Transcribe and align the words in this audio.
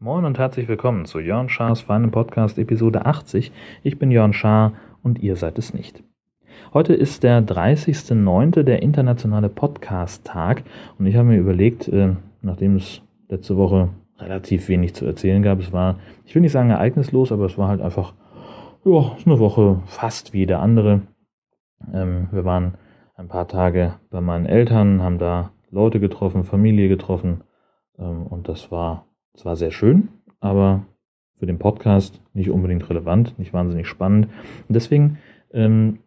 Moin 0.00 0.24
und 0.24 0.38
herzlich 0.38 0.68
willkommen 0.68 1.04
zu 1.04 1.20
Jörn 1.20 1.48
Schars 1.48 1.80
feinem 1.80 2.10
Podcast 2.10 2.58
Episode 2.58 3.06
80. 3.06 3.52
Ich 3.82 3.98
bin 3.98 4.10
Jörn 4.10 4.32
Schaar 4.32 4.72
und 5.02 5.18
ihr 5.20 5.36
seid 5.36 5.58
es 5.58 5.74
nicht. 5.74 6.02
Heute 6.74 6.92
ist 6.94 7.22
der 7.22 7.40
30.09., 7.40 8.62
der 8.62 8.82
internationale 8.82 9.48
Podcast-Tag 9.48 10.64
und 10.98 11.06
ich 11.06 11.16
habe 11.16 11.28
mir 11.28 11.38
überlegt, 11.38 11.88
äh, 11.88 12.16
nachdem 12.42 12.76
es 12.76 13.00
letzte 13.28 13.56
Woche 13.56 13.90
relativ 14.18 14.68
wenig 14.68 14.94
zu 14.94 15.06
erzählen 15.06 15.42
gab, 15.42 15.60
es 15.60 15.72
war, 15.72 15.98
ich 16.24 16.34
will 16.34 16.42
nicht 16.42 16.52
sagen 16.52 16.70
ereignislos, 16.70 17.32
aber 17.32 17.46
es 17.46 17.56
war 17.56 17.68
halt 17.68 17.80
einfach, 17.80 18.14
ja, 18.84 19.16
eine 19.24 19.38
Woche 19.38 19.82
fast 19.86 20.32
wie 20.32 20.46
der 20.46 20.60
andere. 20.60 21.02
Ähm, 21.92 22.28
wir 22.32 22.44
waren 22.44 22.74
ein 23.14 23.28
paar 23.28 23.48
Tage 23.48 23.94
bei 24.10 24.20
meinen 24.20 24.46
Eltern, 24.46 25.02
haben 25.02 25.18
da 25.18 25.50
Leute 25.70 26.00
getroffen, 26.00 26.44
Familie 26.44 26.88
getroffen 26.88 27.42
ähm, 27.98 28.26
und 28.26 28.48
das 28.48 28.70
war 28.70 29.06
zwar 29.34 29.56
sehr 29.56 29.70
schön, 29.70 30.08
aber 30.40 30.86
für 31.36 31.46
den 31.46 31.58
Podcast 31.58 32.20
nicht 32.32 32.50
unbedingt 32.50 32.88
relevant, 32.90 33.38
nicht 33.38 33.52
wahnsinnig 33.52 33.86
spannend. 33.86 34.26
Und 34.68 34.74
deswegen 34.74 35.18
ähm, 35.52 36.00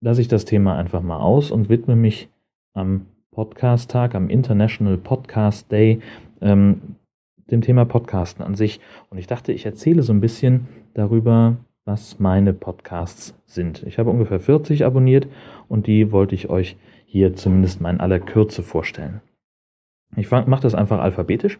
lasse 0.00 0.20
ich 0.20 0.28
das 0.28 0.44
Thema 0.44 0.76
einfach 0.76 1.02
mal 1.02 1.20
aus 1.20 1.50
und 1.50 1.68
widme 1.68 1.96
mich 1.96 2.28
am 2.74 3.06
Podcast-Tag, 3.30 4.14
am 4.14 4.28
International 4.28 4.98
Podcast 4.98 5.70
Day, 5.72 6.00
ähm, 6.40 6.96
dem 7.50 7.60
Thema 7.60 7.84
Podcasten 7.84 8.44
an 8.44 8.54
sich. 8.54 8.80
Und 9.10 9.18
ich 9.18 9.26
dachte, 9.26 9.52
ich 9.52 9.66
erzähle 9.66 10.02
so 10.02 10.12
ein 10.12 10.20
bisschen 10.20 10.68
darüber, 10.94 11.56
was 11.84 12.18
meine 12.18 12.52
Podcasts 12.52 13.34
sind. 13.46 13.82
Ich 13.84 13.98
habe 13.98 14.10
ungefähr 14.10 14.40
40 14.40 14.84
abonniert 14.84 15.26
und 15.68 15.86
die 15.86 16.12
wollte 16.12 16.34
ich 16.34 16.50
euch 16.50 16.76
hier 17.06 17.34
zumindest 17.34 17.80
mal 17.80 17.90
in 17.90 18.00
aller 18.00 18.20
Kürze 18.20 18.62
vorstellen. 18.62 19.22
Ich 20.16 20.30
mache 20.30 20.62
das 20.62 20.74
einfach 20.74 21.00
alphabetisch 21.00 21.58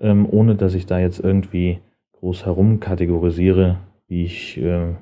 ähm, 0.00 0.26
ohne 0.30 0.54
dass 0.54 0.74
ich 0.74 0.86
da 0.86 0.98
jetzt 0.98 1.20
irgendwie 1.20 1.80
groß 2.12 2.46
herumkategorisiere, 2.46 3.78
wie 4.06 4.24
ich, 4.24 4.58
äh, 4.58 4.94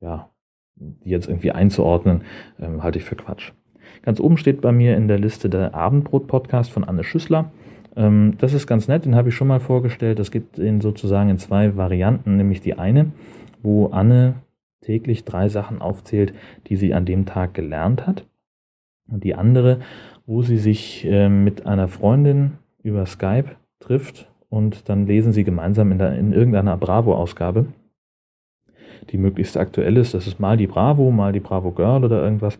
ja, 0.00 0.30
die 0.76 1.10
jetzt 1.10 1.28
irgendwie 1.28 1.52
einzuordnen, 1.52 2.22
ähm, 2.60 2.82
halte 2.82 2.98
ich 2.98 3.04
für 3.04 3.16
Quatsch. 3.16 3.52
Ganz 4.02 4.20
oben 4.20 4.36
steht 4.36 4.60
bei 4.60 4.72
mir 4.72 4.96
in 4.96 5.06
der 5.06 5.18
Liste 5.18 5.48
der 5.48 5.74
Abendbrot-Podcast 5.74 6.70
von 6.70 6.84
Anne 6.84 7.04
Schüssler. 7.04 7.52
Ähm, 7.96 8.34
das 8.38 8.52
ist 8.52 8.66
ganz 8.66 8.88
nett, 8.88 9.04
den 9.04 9.14
habe 9.14 9.28
ich 9.28 9.34
schon 9.34 9.48
mal 9.48 9.60
vorgestellt. 9.60 10.18
Das 10.18 10.30
gibt 10.30 10.58
ihn 10.58 10.80
sozusagen 10.80 11.30
in 11.30 11.38
zwei 11.38 11.76
Varianten, 11.76 12.36
nämlich 12.36 12.60
die 12.60 12.78
eine, 12.78 13.12
wo 13.62 13.86
Anne 13.88 14.34
täglich 14.80 15.24
drei 15.24 15.48
Sachen 15.48 15.80
aufzählt, 15.80 16.34
die 16.68 16.76
sie 16.76 16.94
an 16.94 17.04
dem 17.04 17.26
Tag 17.26 17.54
gelernt 17.54 18.06
hat. 18.06 18.26
Und 19.10 19.24
die 19.24 19.34
andere, 19.34 19.80
wo 20.26 20.42
sie 20.42 20.58
sich 20.58 21.04
äh, 21.04 21.28
mit 21.28 21.66
einer 21.66 21.88
Freundin 21.88 22.52
über 22.82 23.06
Skype 23.06 23.56
trifft 23.80 24.28
und 24.48 24.88
dann 24.88 25.06
lesen 25.06 25.32
Sie 25.32 25.44
gemeinsam 25.44 25.92
in, 25.92 25.98
der, 25.98 26.14
in 26.18 26.32
irgendeiner 26.32 26.76
Bravo-Ausgabe, 26.76 27.66
die 29.10 29.16
möglichst 29.16 29.56
aktuell 29.56 29.96
ist. 29.96 30.14
Das 30.14 30.26
ist 30.26 30.40
mal 30.40 30.56
die 30.56 30.66
Bravo, 30.66 31.10
mal 31.10 31.32
die 31.32 31.40
Bravo 31.40 31.70
Girl 31.70 32.04
oder 32.04 32.22
irgendwas. 32.22 32.58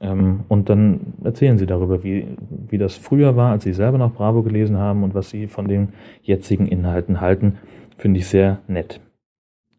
Ähm, 0.00 0.40
und 0.48 0.68
dann 0.68 1.14
erzählen 1.24 1.58
Sie 1.58 1.66
darüber, 1.66 2.04
wie, 2.04 2.26
wie 2.68 2.78
das 2.78 2.94
früher 2.94 3.36
war, 3.36 3.52
als 3.52 3.64
Sie 3.64 3.72
selber 3.72 3.98
noch 3.98 4.14
Bravo 4.14 4.42
gelesen 4.42 4.76
haben 4.76 5.02
und 5.02 5.14
was 5.14 5.30
Sie 5.30 5.46
von 5.46 5.68
den 5.68 5.90
jetzigen 6.22 6.66
Inhalten 6.66 7.20
halten. 7.20 7.58
Finde 7.96 8.20
ich 8.20 8.26
sehr 8.26 8.58
nett. 8.68 9.00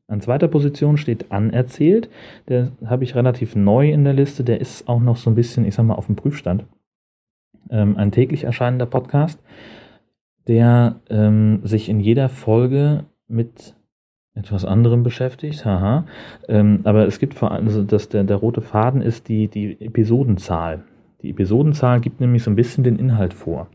An 0.07 0.21
zweiter 0.21 0.47
Position 0.47 0.97
steht 0.97 1.31
Anerzählt. 1.31 2.09
Der 2.47 2.71
habe 2.85 3.03
ich 3.03 3.15
relativ 3.15 3.55
neu 3.55 3.91
in 3.91 4.03
der 4.03 4.13
Liste. 4.13 4.43
Der 4.43 4.61
ist 4.61 4.87
auch 4.87 5.01
noch 5.01 5.17
so 5.17 5.29
ein 5.29 5.35
bisschen, 5.35 5.65
ich 5.65 5.75
sag 5.75 5.85
mal, 5.85 5.95
auf 5.95 6.05
dem 6.07 6.15
Prüfstand. 6.15 6.65
Ähm, 7.69 7.97
ein 7.97 8.11
täglich 8.11 8.45
erscheinender 8.45 8.85
Podcast 8.85 9.39
der 10.47 11.01
ähm, 11.09 11.61
sich 11.63 11.89
in 11.89 11.99
jeder 11.99 12.29
Folge 12.29 13.05
mit 13.27 13.75
etwas 14.37 14.65
anderem 14.65 15.03
beschäftigt, 15.03 15.65
haha. 15.65 16.05
Ähm, 16.47 16.81
aber 16.83 17.07
es 17.07 17.19
gibt 17.19 17.33
vor 17.33 17.51
allem, 17.51 17.67
also 17.67 17.83
dass 17.83 18.09
der, 18.09 18.23
der 18.23 18.37
rote 18.37 18.61
Faden 18.61 19.01
ist 19.01 19.27
die, 19.27 19.47
die 19.47 19.81
Episodenzahl. 19.81 20.83
Die 21.21 21.31
Episodenzahl 21.31 21.99
gibt 21.99 22.21
nämlich 22.21 22.43
so 22.43 22.51
ein 22.51 22.55
bisschen 22.55 22.83
den 22.83 22.97
Inhalt 22.97 23.33
vor. 23.33 23.67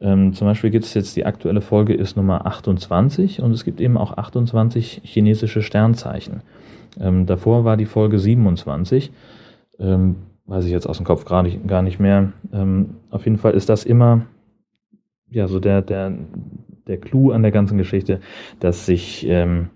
Ähm, 0.00 0.32
zum 0.32 0.46
Beispiel 0.46 0.70
gibt 0.70 0.84
es 0.84 0.94
jetzt 0.94 1.14
die 1.16 1.26
aktuelle 1.26 1.60
Folge 1.60 1.94
ist 1.94 2.16
Nummer 2.16 2.46
28 2.46 3.42
und 3.42 3.52
es 3.52 3.64
gibt 3.64 3.80
eben 3.80 3.96
auch 3.96 4.16
28 4.16 5.02
chinesische 5.04 5.62
Sternzeichen. 5.62 6.42
Ähm, 6.98 7.26
davor 7.26 7.64
war 7.64 7.76
die 7.76 7.86
Folge 7.86 8.18
27. 8.18 9.12
Ähm, 9.78 10.16
weiß 10.46 10.64
ich 10.64 10.72
jetzt 10.72 10.88
aus 10.88 10.96
dem 10.96 11.06
Kopf 11.06 11.24
gar 11.24 11.42
nicht, 11.42 11.66
gar 11.68 11.82
nicht 11.82 12.00
mehr. 12.00 12.32
Ähm, 12.52 12.96
auf 13.10 13.24
jeden 13.24 13.36
Fall 13.36 13.52
ist 13.52 13.68
das 13.68 13.84
immer 13.84 14.22
ja 15.30 15.46
so 15.46 15.60
der, 15.60 15.82
der, 15.82 16.12
der 16.88 16.98
Clou 16.98 17.30
an 17.30 17.42
der 17.42 17.52
ganzen 17.52 17.78
Geschichte, 17.78 18.20
dass 18.58 18.86
sich 18.86 19.24
ähm, 19.28 19.68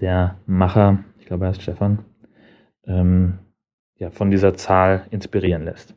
der 0.00 0.36
Macher, 0.46 0.98
ich 1.18 1.26
glaube 1.26 1.44
er 1.44 1.48
heißt 1.48 1.62
Stefan, 1.62 2.00
ähm, 2.86 3.38
ja, 3.96 4.10
von 4.10 4.30
dieser 4.30 4.54
Zahl 4.54 5.06
inspirieren 5.10 5.64
lässt. 5.64 5.94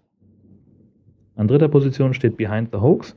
An 1.36 1.48
dritter 1.48 1.70
Position 1.70 2.14
steht 2.14 2.38
Behind 2.38 2.70
the 2.72 2.80
Hoax 2.80 3.16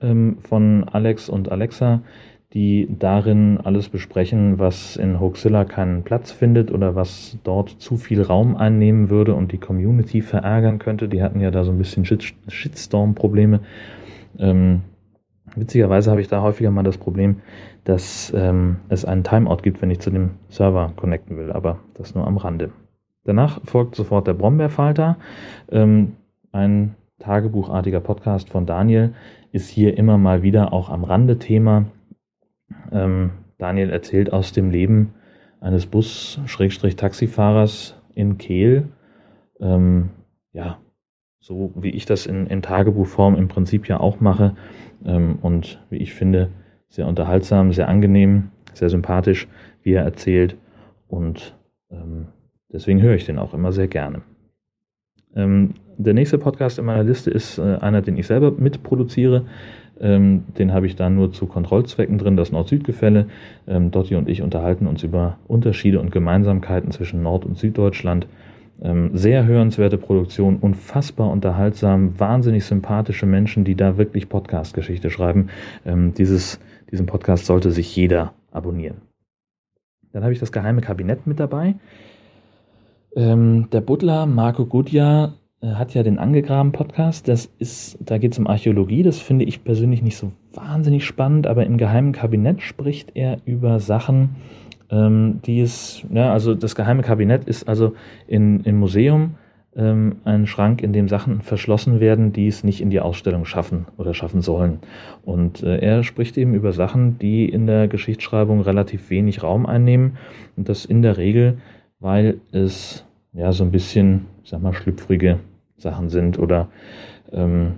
ähm, 0.00 0.38
von 0.40 0.84
Alex 0.84 1.28
und 1.28 1.50
Alexa, 1.50 2.02
die 2.54 2.88
darin 2.98 3.58
alles 3.58 3.90
besprechen, 3.90 4.58
was 4.58 4.96
in 4.96 5.20
Hoaxilla 5.20 5.66
keinen 5.66 6.02
Platz 6.02 6.32
findet 6.32 6.70
oder 6.70 6.94
was 6.94 7.36
dort 7.44 7.68
zu 7.68 7.98
viel 7.98 8.22
Raum 8.22 8.56
einnehmen 8.56 9.10
würde 9.10 9.34
und 9.34 9.52
die 9.52 9.58
Community 9.58 10.22
verärgern 10.22 10.78
könnte. 10.78 11.08
Die 11.08 11.22
hatten 11.22 11.40
ja 11.40 11.50
da 11.50 11.64
so 11.64 11.72
ein 11.72 11.78
bisschen 11.78 12.06
Shitstorm-Probleme 12.06 13.60
ähm, 14.38 14.80
witzigerweise 15.60 16.10
habe 16.10 16.20
ich 16.20 16.28
da 16.28 16.42
häufiger 16.42 16.70
mal 16.70 16.82
das 16.82 16.98
Problem, 16.98 17.40
dass 17.84 18.32
ähm, 18.36 18.76
es 18.88 19.04
einen 19.04 19.24
Timeout 19.24 19.58
gibt, 19.62 19.82
wenn 19.82 19.90
ich 19.90 20.00
zu 20.00 20.10
dem 20.10 20.30
Server 20.48 20.92
connecten 20.96 21.36
will, 21.36 21.52
aber 21.52 21.78
das 21.94 22.14
nur 22.14 22.26
am 22.26 22.36
Rande. 22.36 22.70
Danach 23.24 23.60
folgt 23.64 23.94
sofort 23.94 24.26
der 24.26 24.34
Brombeerfalter. 24.34 25.16
Ähm, 25.70 26.16
ein 26.52 26.94
tagebuchartiger 27.18 28.00
Podcast 28.00 28.50
von 28.50 28.66
Daniel 28.66 29.14
ist 29.52 29.68
hier 29.68 29.98
immer 29.98 30.18
mal 30.18 30.42
wieder 30.42 30.72
auch 30.72 30.90
am 30.90 31.04
Rande 31.04 31.38
Thema. 31.38 31.84
Ähm, 32.92 33.30
Daniel 33.58 33.90
erzählt 33.90 34.32
aus 34.32 34.52
dem 34.52 34.70
Leben 34.70 35.14
eines 35.60 35.86
Bus-Taxifahrers 35.86 37.96
in 38.14 38.38
Kehl. 38.38 38.88
Ähm, 39.60 40.10
ja, 40.52 40.78
so 41.40 41.72
wie 41.76 41.90
ich 41.90 42.04
das 42.06 42.26
in, 42.26 42.46
in 42.46 42.62
Tagebuchform 42.62 43.36
im 43.36 43.48
Prinzip 43.48 43.88
ja 43.88 44.00
auch 44.00 44.20
mache 44.20 44.54
ähm, 45.04 45.38
und 45.40 45.80
wie 45.90 45.98
ich 45.98 46.14
finde, 46.14 46.50
sehr 46.88 47.06
unterhaltsam, 47.06 47.72
sehr 47.72 47.88
angenehm, 47.88 48.50
sehr 48.72 48.90
sympathisch, 48.90 49.48
wie 49.82 49.92
er 49.92 50.04
erzählt 50.04 50.56
und 51.06 51.56
ähm, 51.90 52.28
deswegen 52.72 53.02
höre 53.02 53.14
ich 53.14 53.26
den 53.26 53.38
auch 53.38 53.54
immer 53.54 53.72
sehr 53.72 53.88
gerne. 53.88 54.22
Ähm, 55.34 55.74
der 55.96 56.14
nächste 56.14 56.38
Podcast 56.38 56.78
in 56.78 56.84
meiner 56.84 57.04
Liste 57.04 57.30
ist 57.30 57.58
äh, 57.58 57.76
einer, 57.80 58.02
den 58.02 58.16
ich 58.16 58.26
selber 58.26 58.52
mitproduziere. 58.52 59.44
Ähm, 60.00 60.44
den 60.56 60.72
habe 60.72 60.86
ich 60.86 60.94
da 60.94 61.10
nur 61.10 61.32
zu 61.32 61.46
Kontrollzwecken 61.46 62.18
drin, 62.18 62.36
das 62.36 62.52
Nord-Süd-Gefälle. 62.52 63.26
Ähm, 63.66 63.90
Dotti 63.90 64.14
und 64.14 64.28
ich 64.28 64.42
unterhalten 64.42 64.86
uns 64.86 65.02
über 65.02 65.38
Unterschiede 65.48 66.00
und 66.00 66.12
Gemeinsamkeiten 66.12 66.92
zwischen 66.92 67.22
Nord- 67.22 67.44
und 67.44 67.58
Süddeutschland 67.58 68.26
sehr 69.12 69.44
hörenswerte 69.44 69.98
Produktion, 69.98 70.56
unfassbar 70.56 71.30
unterhaltsam, 71.30 72.18
wahnsinnig 72.18 72.64
sympathische 72.64 73.26
Menschen, 73.26 73.64
die 73.64 73.74
da 73.74 73.98
wirklich 73.98 74.28
Podcast-Geschichte 74.28 75.10
schreiben. 75.10 75.48
Ähm, 75.84 76.14
dieses, 76.14 76.60
diesen 76.90 77.06
Podcast 77.06 77.46
sollte 77.46 77.70
sich 77.72 77.94
jeder 77.96 78.34
abonnieren. 78.52 78.98
Dann 80.12 80.22
habe 80.22 80.32
ich 80.32 80.38
das 80.38 80.52
geheime 80.52 80.80
Kabinett 80.80 81.26
mit 81.26 81.40
dabei. 81.40 81.74
Ähm, 83.16 83.68
der 83.72 83.80
Butler 83.80 84.26
Marco 84.26 84.64
Gudja 84.64 85.34
äh, 85.60 85.66
hat 85.74 85.94
ja 85.94 86.02
den 86.02 86.18
angegraben 86.18 86.72
Podcast. 86.72 87.28
Das 87.28 87.50
ist, 87.58 87.98
da 88.00 88.18
geht 88.18 88.32
es 88.32 88.38
um 88.38 88.46
Archäologie. 88.46 89.02
Das 89.02 89.18
finde 89.18 89.44
ich 89.44 89.64
persönlich 89.64 90.02
nicht 90.02 90.16
so 90.16 90.32
wahnsinnig 90.54 91.04
spannend, 91.04 91.46
aber 91.46 91.66
im 91.66 91.78
geheimen 91.78 92.12
Kabinett 92.12 92.62
spricht 92.62 93.12
er 93.14 93.38
über 93.44 93.80
Sachen, 93.80 94.36
ähm, 94.90 95.40
die 95.44 95.60
ist, 95.60 96.04
ja, 96.12 96.32
also 96.32 96.54
das 96.54 96.74
geheime 96.74 97.02
Kabinett 97.02 97.44
ist 97.44 97.68
also 97.68 97.94
in, 98.26 98.60
im 98.60 98.76
Museum 98.76 99.34
ähm, 99.76 100.16
ein 100.24 100.46
Schrank, 100.46 100.82
in 100.82 100.92
dem 100.92 101.08
Sachen 101.08 101.40
verschlossen 101.42 102.00
werden, 102.00 102.32
die 102.32 102.48
es 102.48 102.64
nicht 102.64 102.80
in 102.80 102.90
die 102.90 103.00
Ausstellung 103.00 103.44
schaffen 103.44 103.86
oder 103.96 104.14
schaffen 104.14 104.42
sollen. 104.42 104.78
Und 105.24 105.62
äh, 105.62 105.78
er 105.78 106.02
spricht 106.02 106.36
eben 106.36 106.54
über 106.54 106.72
Sachen, 106.72 107.18
die 107.18 107.48
in 107.48 107.66
der 107.66 107.86
Geschichtsschreibung 107.88 108.60
relativ 108.60 109.10
wenig 109.10 109.42
Raum 109.42 109.66
einnehmen. 109.66 110.16
Und 110.56 110.68
das 110.68 110.84
in 110.84 111.02
der 111.02 111.16
Regel, 111.16 111.58
weil 112.00 112.40
es 112.50 113.04
ja 113.32 113.52
so 113.52 113.64
ein 113.64 113.70
bisschen, 113.70 114.26
ich 114.42 114.50
sag 114.50 114.62
mal, 114.62 114.72
schlüpfrige 114.72 115.38
Sachen 115.76 116.08
sind 116.08 116.38
oder 116.38 116.68
ähm, 117.32 117.74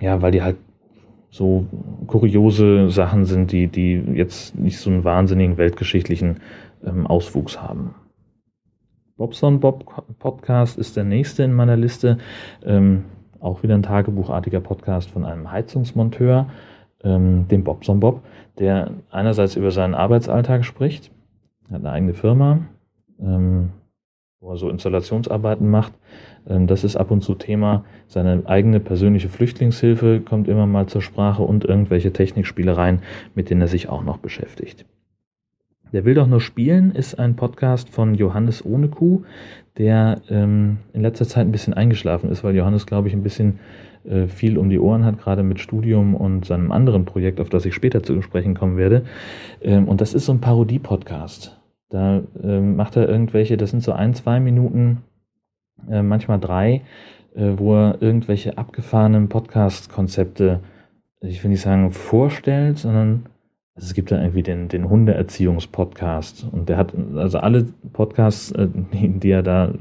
ja, 0.00 0.20
weil 0.22 0.32
die 0.32 0.42
halt 0.42 0.56
so 1.36 1.66
kuriose 2.06 2.90
Sachen 2.90 3.26
sind, 3.26 3.52
die, 3.52 3.68
die 3.68 3.92
jetzt 4.14 4.58
nicht 4.58 4.78
so 4.78 4.88
einen 4.88 5.04
wahnsinnigen 5.04 5.58
weltgeschichtlichen 5.58 6.40
ähm, 6.82 7.06
Auswuchs 7.06 7.60
haben. 7.60 7.94
Bobson 9.18 9.60
Bob 9.60 9.84
Podcast 10.18 10.78
ist 10.78 10.96
der 10.96 11.04
nächste 11.04 11.42
in 11.42 11.52
meiner 11.52 11.76
Liste. 11.76 12.18
Ähm, 12.64 13.04
auch 13.38 13.62
wieder 13.62 13.74
ein 13.74 13.82
tagebuchartiger 13.82 14.60
Podcast 14.60 15.10
von 15.10 15.26
einem 15.26 15.50
Heizungsmonteur, 15.50 16.48
ähm, 17.04 17.46
dem 17.48 17.64
Bobson 17.64 18.00
Bob, 18.00 18.22
der 18.58 18.92
einerseits 19.10 19.56
über 19.56 19.70
seinen 19.70 19.94
Arbeitsalltag 19.94 20.64
spricht, 20.64 21.10
hat 21.70 21.80
eine 21.80 21.90
eigene 21.90 22.14
Firma, 22.14 22.60
ähm, 23.20 23.72
wo 24.40 24.50
er 24.50 24.56
so 24.56 24.68
Installationsarbeiten 24.68 25.68
macht. 25.68 25.92
Ähm, 26.48 26.66
das 26.66 26.84
ist 26.84 26.96
ab 26.96 27.10
und 27.10 27.22
zu 27.22 27.34
Thema. 27.34 27.84
Seine 28.06 28.42
eigene 28.46 28.80
persönliche 28.80 29.28
Flüchtlingshilfe 29.28 30.20
kommt 30.20 30.48
immer 30.48 30.66
mal 30.66 30.86
zur 30.86 31.02
Sprache 31.02 31.42
und 31.42 31.64
irgendwelche 31.64 32.12
Technikspielereien, 32.12 33.00
mit 33.34 33.50
denen 33.50 33.60
er 33.60 33.68
sich 33.68 33.88
auch 33.88 34.04
noch 34.04 34.18
beschäftigt. 34.18 34.84
Der 35.92 36.04
will 36.04 36.14
doch 36.14 36.26
nur 36.26 36.40
spielen 36.40 36.90
ist 36.92 37.18
ein 37.18 37.36
Podcast 37.36 37.88
von 37.88 38.14
Johannes 38.14 38.64
ohne 38.64 38.88
Kuh, 38.88 39.22
der 39.78 40.20
ähm, 40.28 40.78
in 40.92 41.02
letzter 41.02 41.26
Zeit 41.26 41.46
ein 41.46 41.52
bisschen 41.52 41.74
eingeschlafen 41.74 42.30
ist, 42.30 42.42
weil 42.42 42.56
Johannes, 42.56 42.86
glaube 42.86 43.08
ich, 43.08 43.14
ein 43.14 43.22
bisschen 43.22 43.60
äh, 44.04 44.26
viel 44.26 44.58
um 44.58 44.68
die 44.68 44.80
Ohren 44.80 45.04
hat, 45.04 45.18
gerade 45.18 45.42
mit 45.42 45.60
Studium 45.60 46.14
und 46.14 46.44
seinem 46.44 46.72
anderen 46.72 47.04
Projekt, 47.04 47.40
auf 47.40 47.48
das 47.48 47.64
ich 47.66 47.74
später 47.74 48.02
zu 48.02 48.20
sprechen 48.22 48.54
kommen 48.54 48.76
werde. 48.76 49.02
Ähm, 49.62 49.86
und 49.88 50.00
das 50.00 50.12
ist 50.12 50.26
so 50.26 50.32
ein 50.32 50.40
Parodie-Podcast. 50.40 51.55
Da 51.88 52.22
ähm, 52.42 52.76
macht 52.76 52.96
er 52.96 53.08
irgendwelche, 53.08 53.56
das 53.56 53.70
sind 53.70 53.82
so 53.82 53.92
ein, 53.92 54.14
zwei 54.14 54.40
Minuten, 54.40 55.02
äh, 55.88 56.02
manchmal 56.02 56.40
drei, 56.40 56.82
äh, 57.34 57.52
wo 57.56 57.74
er 57.74 58.02
irgendwelche 58.02 58.58
abgefahrenen 58.58 59.28
Podcast-Konzepte, 59.28 60.60
ich 61.20 61.42
will 61.42 61.50
nicht 61.50 61.62
sagen 61.62 61.92
vorstellt, 61.92 62.78
sondern 62.78 63.26
also 63.74 63.88
es 63.88 63.94
gibt 63.94 64.10
da 64.10 64.18
irgendwie 64.18 64.42
den, 64.42 64.68
den 64.68 64.88
Hundeerziehungspodcast 64.88 66.46
und 66.50 66.68
der 66.68 66.78
hat 66.78 66.94
also 67.14 67.38
alle 67.38 67.66
Podcasts, 67.92 68.50
äh, 68.52 68.68
die, 68.92 69.20
die 69.20 69.30
er 69.30 69.42
da 69.42 69.72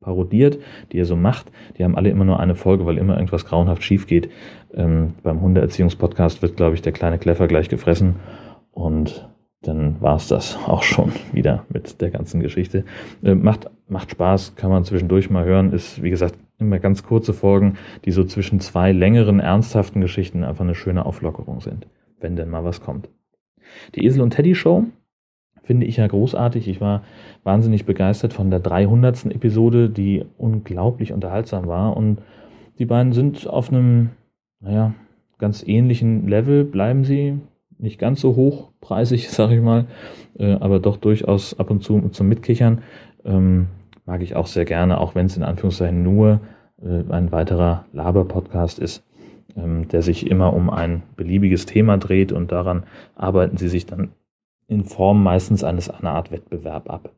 parodiert, 0.00 0.58
die 0.92 0.98
er 0.98 1.04
so 1.04 1.16
macht, 1.16 1.50
die 1.78 1.84
haben 1.84 1.96
alle 1.96 2.10
immer 2.10 2.24
nur 2.24 2.38
eine 2.38 2.54
Folge, 2.54 2.86
weil 2.86 2.98
immer 2.98 3.14
irgendwas 3.14 3.44
grauenhaft 3.44 3.82
schief 3.82 4.06
geht. 4.06 4.30
Ähm, 4.74 5.14
beim 5.22 5.40
Hundeerziehungspodcast 5.40 6.42
wird, 6.42 6.56
glaube 6.56 6.74
ich, 6.74 6.82
der 6.82 6.92
kleine 6.92 7.18
Kleffer 7.18 7.48
gleich 7.48 7.68
gefressen 7.68 8.16
und 8.72 9.28
dann 9.66 10.00
war 10.00 10.16
es 10.16 10.28
das 10.28 10.56
auch 10.66 10.82
schon 10.82 11.12
wieder 11.32 11.64
mit 11.68 12.00
der 12.00 12.10
ganzen 12.10 12.40
Geschichte. 12.40 12.84
Äh, 13.22 13.34
macht, 13.34 13.70
macht 13.88 14.10
Spaß, 14.10 14.54
kann 14.56 14.70
man 14.70 14.84
zwischendurch 14.84 15.30
mal 15.30 15.44
hören, 15.44 15.72
ist 15.72 16.02
wie 16.02 16.10
gesagt 16.10 16.36
immer 16.58 16.78
ganz 16.78 17.02
kurze 17.02 17.32
Folgen, 17.32 17.76
die 18.04 18.12
so 18.12 18.24
zwischen 18.24 18.60
zwei 18.60 18.92
längeren, 18.92 19.40
ernsthaften 19.40 20.00
Geschichten 20.00 20.44
einfach 20.44 20.64
eine 20.64 20.74
schöne 20.74 21.04
Auflockerung 21.04 21.60
sind, 21.60 21.86
wenn 22.20 22.36
denn 22.36 22.48
mal 22.48 22.64
was 22.64 22.80
kommt. 22.80 23.08
Die 23.94 24.04
Esel 24.04 24.22
und 24.22 24.30
Teddy 24.30 24.54
Show 24.54 24.84
finde 25.62 25.86
ich 25.86 25.96
ja 25.96 26.06
großartig. 26.06 26.68
Ich 26.68 26.80
war 26.80 27.02
wahnsinnig 27.42 27.84
begeistert 27.84 28.32
von 28.32 28.50
der 28.50 28.60
300. 28.60 29.26
Episode, 29.26 29.90
die 29.90 30.24
unglaublich 30.38 31.12
unterhaltsam 31.12 31.66
war. 31.66 31.96
Und 31.96 32.22
die 32.78 32.86
beiden 32.86 33.12
sind 33.12 33.46
auf 33.46 33.70
einem, 33.70 34.10
naja, 34.60 34.94
ganz 35.38 35.66
ähnlichen 35.66 36.28
Level, 36.28 36.64
bleiben 36.64 37.04
sie. 37.04 37.38
Nicht 37.78 37.98
ganz 37.98 38.20
so 38.20 38.36
hochpreisig, 38.36 39.28
sage 39.30 39.56
ich 39.56 39.62
mal, 39.62 39.86
äh, 40.38 40.52
aber 40.54 40.78
doch 40.78 40.96
durchaus 40.96 41.58
ab 41.58 41.70
und 41.70 41.82
zu 41.82 42.08
zum 42.10 42.28
Mitkichern. 42.28 42.82
Ähm, 43.24 43.68
mag 44.04 44.22
ich 44.22 44.36
auch 44.36 44.46
sehr 44.46 44.64
gerne, 44.64 45.00
auch 45.00 45.14
wenn 45.14 45.26
es 45.26 45.36
in 45.36 45.42
Anführungszeichen 45.42 46.02
nur 46.02 46.40
äh, 46.82 47.02
ein 47.10 47.32
weiterer 47.32 47.86
Laber-Podcast 47.92 48.78
ist. 48.78 49.02
Ähm, 49.56 49.88
der 49.88 50.02
sich 50.02 50.30
immer 50.30 50.52
um 50.52 50.68
ein 50.68 51.02
beliebiges 51.16 51.64
Thema 51.64 51.96
dreht 51.96 52.30
und 52.30 52.52
daran 52.52 52.84
arbeiten 53.14 53.56
sie 53.56 53.68
sich 53.68 53.86
dann 53.86 54.10
in 54.68 54.84
Form 54.84 55.22
meistens 55.22 55.64
eines 55.64 55.88
einer 55.88 56.12
Art 56.12 56.30
Wettbewerb 56.30 56.90
ab. 56.90 57.10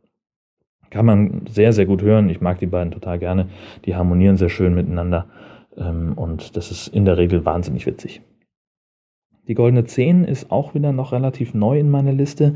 Kann 0.90 1.04
man 1.04 1.46
sehr, 1.50 1.72
sehr 1.72 1.86
gut 1.86 2.00
hören. 2.00 2.28
Ich 2.28 2.40
mag 2.40 2.60
die 2.60 2.66
beiden 2.66 2.92
total 2.92 3.18
gerne. 3.18 3.48
Die 3.86 3.96
harmonieren 3.96 4.36
sehr 4.36 4.50
schön 4.50 4.74
miteinander 4.74 5.26
ähm, 5.76 6.12
und 6.14 6.56
das 6.56 6.70
ist 6.70 6.86
in 6.88 7.04
der 7.04 7.16
Regel 7.16 7.44
wahnsinnig 7.44 7.86
witzig. 7.86 8.22
Die 9.48 9.54
Goldene 9.54 9.84
10 9.84 10.24
ist 10.24 10.52
auch 10.52 10.74
wieder 10.74 10.92
noch 10.92 11.12
relativ 11.12 11.54
neu 11.54 11.80
in 11.80 11.88
meiner 11.88 12.12
Liste. 12.12 12.54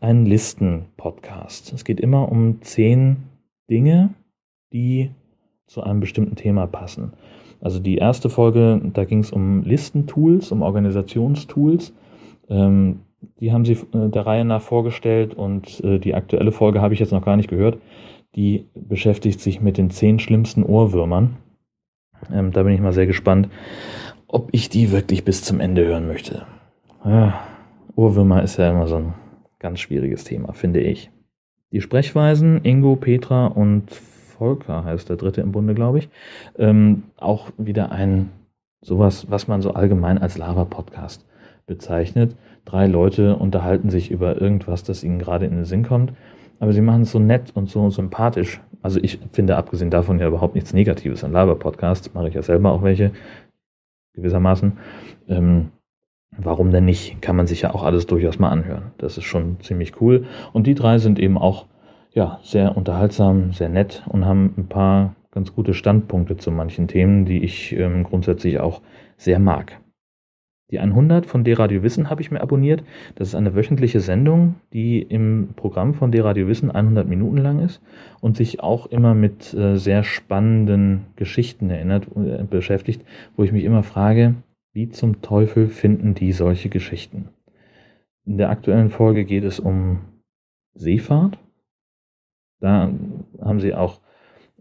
Ein 0.00 0.26
Listen-Podcast. 0.26 1.72
Es 1.72 1.82
geht 1.82 1.98
immer 1.98 2.30
um 2.30 2.60
zehn 2.60 3.16
Dinge, 3.70 4.10
die 4.70 5.10
zu 5.66 5.82
einem 5.82 6.00
bestimmten 6.00 6.36
Thema 6.36 6.66
passen. 6.66 7.14
Also 7.62 7.80
die 7.80 7.96
erste 7.96 8.28
Folge, 8.28 8.82
da 8.92 9.04
ging 9.04 9.20
es 9.20 9.30
um 9.30 9.62
Listentools, 9.62 10.52
um 10.52 10.60
Organisationstools. 10.60 11.94
Ähm, 12.50 13.00
die 13.40 13.50
haben 13.50 13.64
sie 13.64 13.78
äh, 13.94 14.10
der 14.10 14.26
Reihe 14.26 14.44
nach 14.44 14.60
vorgestellt 14.60 15.32
und 15.32 15.82
äh, 15.82 15.98
die 15.98 16.14
aktuelle 16.14 16.52
Folge 16.52 16.82
habe 16.82 16.92
ich 16.92 17.00
jetzt 17.00 17.12
noch 17.12 17.24
gar 17.24 17.38
nicht 17.38 17.48
gehört. 17.48 17.78
Die 18.34 18.66
beschäftigt 18.74 19.40
sich 19.40 19.62
mit 19.62 19.78
den 19.78 19.88
zehn 19.88 20.18
schlimmsten 20.18 20.64
Ohrwürmern. 20.64 21.38
Ähm, 22.30 22.52
da 22.52 22.62
bin 22.62 22.74
ich 22.74 22.80
mal 22.80 22.92
sehr 22.92 23.06
gespannt, 23.06 23.48
ob 24.36 24.50
ich 24.52 24.68
die 24.68 24.92
wirklich 24.92 25.24
bis 25.24 25.42
zum 25.42 25.60
Ende 25.60 25.86
hören 25.86 26.06
möchte. 26.06 26.44
Ja, 27.06 27.40
Ohrwürmer 27.94 28.42
ist 28.42 28.58
ja 28.58 28.70
immer 28.70 28.86
so 28.86 28.96
ein 28.96 29.14
ganz 29.58 29.80
schwieriges 29.80 30.24
Thema, 30.24 30.52
finde 30.52 30.80
ich. 30.80 31.10
Die 31.72 31.80
Sprechweisen, 31.80 32.60
Ingo, 32.62 32.96
Petra 32.96 33.46
und 33.46 33.90
Volker 33.90 34.84
heißt 34.84 35.08
der 35.08 35.16
dritte 35.16 35.40
im 35.40 35.52
Bunde, 35.52 35.74
glaube 35.74 36.00
ich. 36.00 36.10
Ähm, 36.58 37.04
auch 37.16 37.48
wieder 37.56 37.92
ein 37.92 38.28
sowas, 38.82 39.30
was 39.30 39.48
man 39.48 39.62
so 39.62 39.72
allgemein 39.72 40.18
als 40.18 40.36
Lava-Podcast 40.36 41.24
bezeichnet. 41.66 42.36
Drei 42.66 42.88
Leute 42.88 43.36
unterhalten 43.36 43.88
sich 43.88 44.10
über 44.10 44.38
irgendwas, 44.38 44.84
das 44.84 45.02
ihnen 45.02 45.18
gerade 45.18 45.46
in 45.46 45.52
den 45.52 45.64
Sinn 45.64 45.82
kommt, 45.82 46.12
aber 46.60 46.74
sie 46.74 46.82
machen 46.82 47.02
es 47.02 47.10
so 47.12 47.18
nett 47.18 47.52
und 47.54 47.70
so 47.70 47.88
sympathisch. 47.88 48.60
Also 48.82 49.00
ich 49.02 49.18
finde 49.32 49.56
abgesehen 49.56 49.90
davon 49.90 50.18
ja 50.18 50.28
überhaupt 50.28 50.56
nichts 50.56 50.74
Negatives 50.74 51.24
an 51.24 51.32
Lava-Podcasts, 51.32 52.12
mache 52.12 52.28
ich 52.28 52.34
ja 52.34 52.42
selber 52.42 52.72
auch 52.72 52.82
welche, 52.82 53.12
gewissermaßen. 54.16 54.72
Ähm, 55.28 55.70
warum 56.36 56.72
denn 56.72 56.84
nicht? 56.84 57.22
Kann 57.22 57.36
man 57.36 57.46
sich 57.46 57.62
ja 57.62 57.74
auch 57.74 57.84
alles 57.84 58.06
durchaus 58.06 58.38
mal 58.38 58.50
anhören. 58.50 58.90
Das 58.98 59.16
ist 59.16 59.24
schon 59.24 59.60
ziemlich 59.60 60.00
cool. 60.00 60.26
Und 60.52 60.66
die 60.66 60.74
drei 60.74 60.98
sind 60.98 61.18
eben 61.18 61.38
auch 61.38 61.66
ja, 62.12 62.40
sehr 62.42 62.76
unterhaltsam, 62.76 63.52
sehr 63.52 63.68
nett 63.68 64.02
und 64.08 64.24
haben 64.24 64.54
ein 64.56 64.68
paar 64.68 65.14
ganz 65.30 65.54
gute 65.54 65.74
Standpunkte 65.74 66.38
zu 66.38 66.50
manchen 66.50 66.88
Themen, 66.88 67.26
die 67.26 67.44
ich 67.44 67.72
ähm, 67.76 68.04
grundsätzlich 68.04 68.58
auch 68.58 68.80
sehr 69.18 69.38
mag. 69.38 69.78
Die 70.70 70.80
100 70.80 71.26
von 71.26 71.44
D-Radio 71.44 71.82
Wissen 71.82 72.10
habe 72.10 72.22
ich 72.22 72.30
mir 72.30 72.40
abonniert. 72.40 72.82
Das 73.14 73.28
ist 73.28 73.34
eine 73.34 73.54
wöchentliche 73.54 74.00
Sendung, 74.00 74.56
die 74.72 75.00
im 75.00 75.50
Programm 75.54 75.94
von 75.94 76.10
D-Radio 76.10 76.48
Wissen 76.48 76.70
100 76.70 77.06
Minuten 77.08 77.36
lang 77.36 77.60
ist 77.60 77.80
und 78.20 78.36
sich 78.36 78.60
auch 78.60 78.86
immer 78.86 79.14
mit 79.14 79.54
äh, 79.54 79.76
sehr 79.76 80.02
spannenden 80.02 81.06
Geschichten 81.14 81.70
erinnert, 81.70 82.08
äh, 82.16 82.42
beschäftigt, 82.42 83.04
wo 83.36 83.44
ich 83.44 83.52
mich 83.52 83.64
immer 83.64 83.84
frage, 83.84 84.34
wie 84.72 84.88
zum 84.88 85.22
Teufel 85.22 85.68
finden 85.68 86.14
die 86.14 86.32
solche 86.32 86.68
Geschichten? 86.68 87.28
In 88.24 88.38
der 88.38 88.50
aktuellen 88.50 88.90
Folge 88.90 89.24
geht 89.24 89.44
es 89.44 89.60
um 89.60 90.00
Seefahrt 90.74 91.38
da 92.60 92.90
haben 93.40 93.60
sie 93.60 93.74
auch 93.74 94.00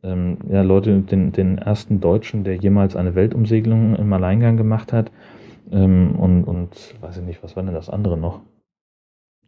ähm, 0.03 0.37
ja, 0.49 0.61
Leute, 0.61 0.99
den, 0.99 1.31
den 1.31 1.57
ersten 1.57 2.01
Deutschen, 2.01 2.43
der 2.43 2.55
jemals 2.55 2.95
eine 2.95 3.15
Weltumsegelung 3.15 3.95
im 3.95 4.11
Alleingang 4.13 4.57
gemacht 4.57 4.93
hat. 4.93 5.11
Ähm, 5.71 6.15
und, 6.15 6.43
und 6.43 6.95
weiß 7.01 7.17
ich 7.17 7.23
nicht, 7.23 7.43
was 7.43 7.55
war 7.55 7.63
denn 7.63 7.73
das 7.73 7.89
andere 7.89 8.17
noch? 8.17 8.41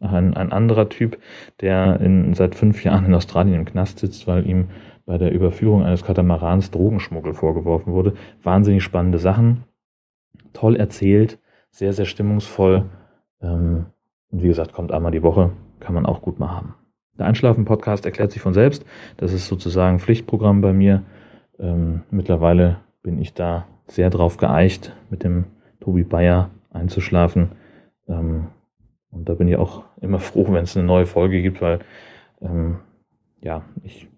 Ein, 0.00 0.34
ein 0.34 0.52
anderer 0.52 0.88
Typ, 0.88 1.18
der 1.60 2.00
in, 2.00 2.32
seit 2.34 2.54
fünf 2.54 2.84
Jahren 2.84 3.06
in 3.06 3.14
Australien 3.14 3.56
im 3.56 3.64
Knast 3.64 3.98
sitzt, 3.98 4.26
weil 4.28 4.46
ihm 4.46 4.68
bei 5.06 5.18
der 5.18 5.32
Überführung 5.32 5.84
eines 5.84 6.04
Katamarans 6.04 6.70
Drogenschmuggel 6.70 7.34
vorgeworfen 7.34 7.92
wurde. 7.92 8.14
Wahnsinnig 8.42 8.84
spannende 8.84 9.18
Sachen. 9.18 9.64
Toll 10.52 10.76
erzählt, 10.76 11.38
sehr, 11.70 11.92
sehr 11.92 12.04
stimmungsvoll. 12.04 12.84
Ähm, 13.40 13.86
und 14.30 14.42
wie 14.42 14.48
gesagt, 14.48 14.72
kommt 14.72 14.92
einmal 14.92 15.12
die 15.12 15.22
Woche, 15.22 15.50
kann 15.80 15.94
man 15.94 16.06
auch 16.06 16.22
gut 16.22 16.38
mal 16.38 16.50
haben. 16.50 16.74
Der 17.18 17.26
Einschlafen-Podcast 17.26 18.04
erklärt 18.04 18.30
sich 18.30 18.42
von 18.42 18.54
selbst. 18.54 18.84
Das 19.16 19.32
ist 19.32 19.48
sozusagen 19.48 19.98
Pflichtprogramm 19.98 20.60
bei 20.60 20.72
mir. 20.72 21.02
Ähm, 21.58 22.02
mittlerweile 22.10 22.76
bin 23.02 23.18
ich 23.18 23.34
da 23.34 23.66
sehr 23.86 24.10
drauf 24.10 24.36
geeicht, 24.36 24.92
mit 25.10 25.24
dem 25.24 25.46
Tobi 25.80 26.04
Bayer 26.04 26.50
einzuschlafen. 26.70 27.50
Ähm, 28.08 28.48
und 29.10 29.28
da 29.28 29.34
bin 29.34 29.48
ich 29.48 29.56
auch 29.56 29.84
immer 30.00 30.20
froh, 30.20 30.46
wenn 30.50 30.64
es 30.64 30.76
eine 30.76 30.86
neue 30.86 31.06
Folge 31.06 31.42
gibt, 31.42 31.60
weil 31.60 31.80
ähm, 32.40 32.78
ja, 33.40 33.62
ich 33.82 34.08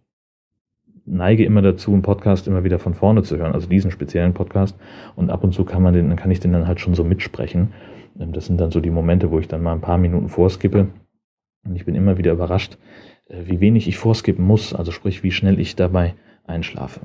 neige 1.05 1.45
immer 1.45 1.63
dazu, 1.63 1.93
einen 1.93 2.03
Podcast 2.03 2.47
immer 2.47 2.65
wieder 2.65 2.79
von 2.79 2.95
vorne 2.95 3.23
zu 3.23 3.37
hören, 3.37 3.53
also 3.53 3.69
diesen 3.69 3.91
speziellen 3.91 4.35
Podcast. 4.35 4.77
Und 5.17 5.31
ab 5.31 5.45
und 5.45 5.53
zu 5.53 5.65
kann 5.65 5.83
man 5.83 5.95
den, 5.95 6.09
dann 6.09 6.17
kann 6.17 6.31
ich 6.31 6.41
den 6.41 6.53
dann 6.53 6.67
halt 6.67 6.81
schon 6.81 6.95
so 6.95 7.05
mitsprechen. 7.05 7.73
Ähm, 8.19 8.33
das 8.33 8.47
sind 8.47 8.61
dann 8.61 8.71
so 8.71 8.81
die 8.81 8.91
Momente, 8.91 9.31
wo 9.31 9.39
ich 9.39 9.49
dann 9.49 9.63
mal 9.63 9.73
ein 9.73 9.81
paar 9.81 9.99
Minuten 9.99 10.29
vorskippe 10.29 10.89
und 11.65 11.77
ich 11.77 11.85
bin 11.85 11.95
immer 11.95 12.19
wieder 12.19 12.33
überrascht, 12.33 12.79
äh, 13.29 13.43
wie 13.47 13.61
wenig 13.61 13.89
ich 13.89 13.99
vorskippen 13.99 14.45
muss, 14.45 14.75
also 14.75 14.93
sprich, 14.93 15.23
wie 15.23 15.33
schnell 15.33 15.61
ich 15.61 15.77
dabei 15.77 16.15
einschlafe. 16.45 17.01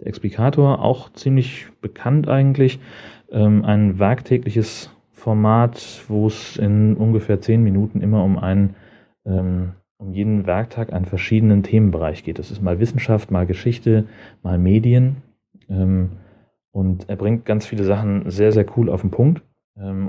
Der 0.00 0.06
Explikator, 0.06 0.82
auch 0.82 1.12
ziemlich 1.12 1.66
bekannt 1.80 2.28
eigentlich, 2.28 2.80
ähm, 3.30 3.64
ein 3.64 3.98
werktägliches 3.98 4.90
Format, 5.12 6.04
wo 6.08 6.26
es 6.26 6.56
in 6.56 6.96
ungefähr 6.96 7.40
zehn 7.40 7.62
Minuten 7.62 8.00
immer 8.00 8.24
um 8.24 8.38
einen, 8.38 8.76
ähm, 9.26 9.72
um 9.98 10.12
jeden 10.12 10.46
Werktag 10.46 10.92
einen 10.92 11.04
verschiedenen 11.04 11.62
Themenbereich 11.62 12.24
geht. 12.24 12.38
Das 12.38 12.50
ist 12.50 12.62
mal 12.62 12.80
Wissenschaft, 12.80 13.30
mal 13.30 13.46
Geschichte, 13.46 14.06
mal 14.42 14.58
Medien. 14.58 15.16
Ähm, 15.68 16.12
und 16.72 17.08
er 17.08 17.16
bringt 17.16 17.44
ganz 17.44 17.66
viele 17.66 17.84
Sachen 17.84 18.30
sehr, 18.30 18.52
sehr 18.52 18.64
cool 18.76 18.88
auf 18.88 19.02
den 19.02 19.10
Punkt 19.10 19.42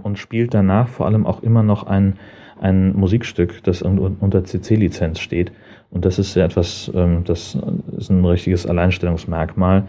und 0.04 0.18
spielt 0.18 0.54
danach 0.54 0.88
vor 0.88 1.06
allem 1.06 1.26
auch 1.26 1.44
immer 1.44 1.64
noch 1.64 1.88
ein, 1.88 2.16
ein 2.60 2.94
Musikstück, 2.94 3.64
das 3.64 3.82
unter 3.82 4.44
CC-Lizenz 4.44 5.20
steht. 5.20 5.52
Und 5.90 6.06
das 6.06 6.20
ist 6.20 6.36
ja 6.36 6.46
etwas, 6.46 6.92
ähm, 6.94 7.24
das 7.26 7.58
ist 7.98 8.10
ein 8.10 8.26
richtiges 8.26 8.66
Alleinstellungsmerkmal. 8.66 9.88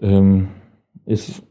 Ähm, 0.00 0.48
ist 1.04 1.42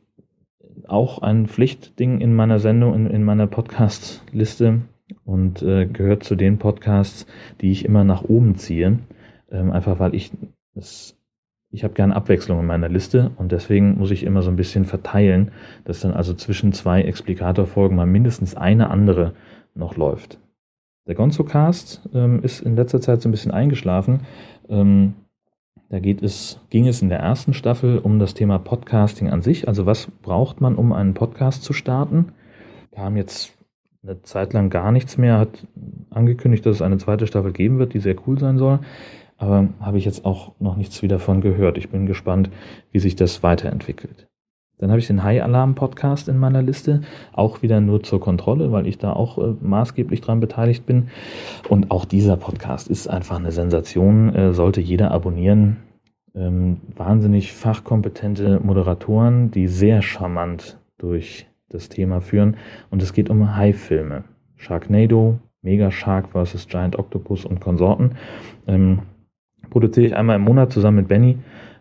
auch 0.87 1.21
ein 1.21 1.47
Pflichtding 1.47 2.21
in 2.21 2.35
meiner 2.35 2.59
Sendung, 2.59 2.93
in, 2.95 3.07
in 3.07 3.23
meiner 3.23 3.47
Podcast-Liste 3.47 4.81
und 5.23 5.61
äh, 5.61 5.85
gehört 5.85 6.23
zu 6.23 6.35
den 6.35 6.57
Podcasts, 6.57 7.25
die 7.61 7.71
ich 7.71 7.85
immer 7.85 8.03
nach 8.03 8.23
oben 8.23 8.55
ziehe. 8.55 8.99
Ähm, 9.51 9.71
einfach 9.71 9.99
weil 9.99 10.15
ich 10.15 10.31
es 10.75 11.14
ich 11.75 11.83
habe 11.83 11.93
gern 11.93 12.13
Abwechslung 12.13 12.61
in 12.61 12.65
meiner 12.65 12.87
Liste 12.87 13.31
und 13.35 13.51
deswegen 13.51 13.97
muss 13.97 14.09
ich 14.09 14.23
immer 14.23 14.41
so 14.41 14.49
ein 14.49 14.55
bisschen 14.55 14.85
verteilen, 14.85 15.51
dass 15.83 15.99
dann 15.99 16.13
also 16.13 16.33
zwischen 16.33 16.71
zwei 16.71 17.01
Explikatorfolgen 17.01 17.97
mal 17.97 18.05
mindestens 18.05 18.55
eine 18.55 18.89
andere 18.89 19.33
noch 19.73 19.97
läuft. 19.97 20.39
Der 21.05 21.15
Gonzo-Cast 21.15 22.09
ähm, 22.13 22.41
ist 22.43 22.61
in 22.61 22.77
letzter 22.77 23.01
Zeit 23.01 23.21
so 23.21 23.27
ein 23.27 23.31
bisschen 23.33 23.51
eingeschlafen. 23.51 24.21
Ähm, 24.69 25.15
da 25.89 25.99
geht 25.99 26.23
es, 26.23 26.61
ging 26.69 26.87
es 26.87 27.01
in 27.01 27.09
der 27.09 27.19
ersten 27.19 27.53
Staffel 27.53 27.97
um 27.97 28.19
das 28.19 28.33
Thema 28.33 28.57
Podcasting 28.57 29.29
an 29.29 29.41
sich. 29.41 29.67
Also 29.67 29.85
was 29.85 30.07
braucht 30.21 30.61
man, 30.61 30.75
um 30.75 30.93
einen 30.93 31.13
Podcast 31.13 31.63
zu 31.63 31.73
starten? 31.73 32.31
Kam 32.93 33.17
jetzt 33.17 33.51
eine 34.01 34.21
Zeit 34.21 34.53
lang 34.53 34.69
gar 34.69 34.93
nichts 34.93 35.17
mehr, 35.17 35.39
hat 35.39 35.67
angekündigt, 36.09 36.65
dass 36.65 36.77
es 36.77 36.81
eine 36.81 36.99
zweite 36.99 37.27
Staffel 37.27 37.51
geben 37.51 37.79
wird, 37.79 37.93
die 37.93 37.99
sehr 37.99 38.15
cool 38.25 38.39
sein 38.39 38.57
soll. 38.57 38.79
Aber 39.37 39.69
habe 39.79 39.97
ich 39.97 40.05
jetzt 40.05 40.25
auch 40.25 40.53
noch 40.59 40.75
nichts 40.75 41.01
wieder 41.01 41.19
von 41.19 41.41
gehört. 41.41 41.77
Ich 41.77 41.89
bin 41.89 42.05
gespannt, 42.05 42.49
wie 42.91 42.99
sich 42.99 43.15
das 43.15 43.43
weiterentwickelt. 43.43 44.27
Dann 44.77 44.89
habe 44.89 44.99
ich 44.99 45.07
den 45.07 45.23
High 45.23 45.41
Alarm 45.41 45.75
Podcast 45.75 46.27
in 46.27 46.37
meiner 46.37 46.61
Liste, 46.61 47.01
auch 47.31 47.61
wieder 47.61 47.79
nur 47.79 48.03
zur 48.03 48.19
Kontrolle, 48.19 48.73
weil 48.73 48.87
ich 48.87 48.97
da 48.97 49.13
auch 49.13 49.37
äh, 49.37 49.55
maßgeblich 49.61 50.19
dran 50.19 50.41
beteiligt 50.41 50.85
bin. 50.85 51.07
Und 51.69 51.91
auch 51.91 52.03
dieser 52.03 52.35
Podcast 52.35 52.89
ist 52.89 53.07
einfach 53.07 53.37
eine 53.37 53.53
Sensation, 53.53 54.35
äh, 54.35 54.53
sollte 54.53 54.81
jeder 54.81 55.11
abonnieren. 55.11 55.77
Ähm, 56.35 56.81
wahnsinnig 56.93 57.53
fachkompetente 57.53 58.59
Moderatoren, 58.61 59.51
die 59.51 59.67
sehr 59.67 60.01
charmant 60.01 60.77
durch 60.97 61.47
das 61.69 61.87
Thema 61.87 62.19
führen. 62.19 62.57
Und 62.89 63.01
es 63.01 63.13
geht 63.13 63.29
um 63.29 63.55
High-Filme. 63.55 64.25
Sharknado, 64.57 65.39
Mega 65.61 65.89
Shark 65.89 66.29
vs. 66.29 66.67
Giant 66.67 66.99
Octopus 66.99 67.45
und 67.45 67.61
Konsorten. 67.61 68.15
Ähm, 68.67 68.99
produziere 69.69 70.07
ich 70.07 70.15
einmal 70.15 70.35
im 70.37 70.43
Monat 70.43 70.71
zusammen 70.71 70.97
mit 70.97 71.07
Benny 71.07 71.37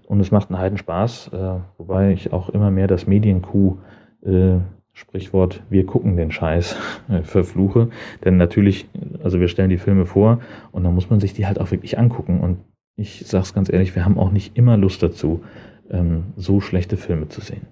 und 0.06 0.20
es 0.20 0.30
macht 0.30 0.50
einen 0.50 0.58
heiden 0.58 0.78
Spaß, 0.78 1.30
äh, 1.32 1.60
wobei 1.78 2.12
ich 2.12 2.32
auch 2.32 2.48
immer 2.48 2.70
mehr 2.70 2.86
das 2.86 3.06
Medienkuh 3.06 3.78
äh, 4.22 4.58
Sprichwort, 4.92 5.62
wir 5.70 5.86
gucken 5.86 6.16
den 6.16 6.30
Scheiß, 6.30 6.76
äh, 7.08 7.22
verfluche. 7.22 7.88
Denn 8.24 8.36
natürlich, 8.36 8.88
also 9.22 9.40
wir 9.40 9.48
stellen 9.48 9.70
die 9.70 9.78
Filme 9.78 10.06
vor 10.06 10.40
und 10.72 10.84
dann 10.84 10.94
muss 10.94 11.10
man 11.10 11.20
sich 11.20 11.34
die 11.34 11.46
halt 11.46 11.60
auch 11.60 11.70
wirklich 11.70 11.98
angucken. 11.98 12.40
Und 12.40 12.58
ich 12.96 13.24
sag's 13.26 13.54
ganz 13.54 13.72
ehrlich, 13.72 13.94
wir 13.94 14.04
haben 14.04 14.18
auch 14.18 14.30
nicht 14.30 14.56
immer 14.56 14.76
Lust 14.76 15.02
dazu, 15.02 15.42
ähm, 15.90 16.32
so 16.36 16.60
schlechte 16.60 16.96
Filme 16.96 17.28
zu 17.28 17.40
sehen. 17.40 17.66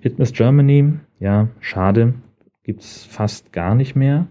Hitmiss 0.00 0.32
Germany, 0.32 0.94
ja, 1.20 1.48
schade, 1.60 2.14
gibt's 2.64 3.04
fast 3.04 3.52
gar 3.52 3.74
nicht 3.74 3.94
mehr. 3.94 4.26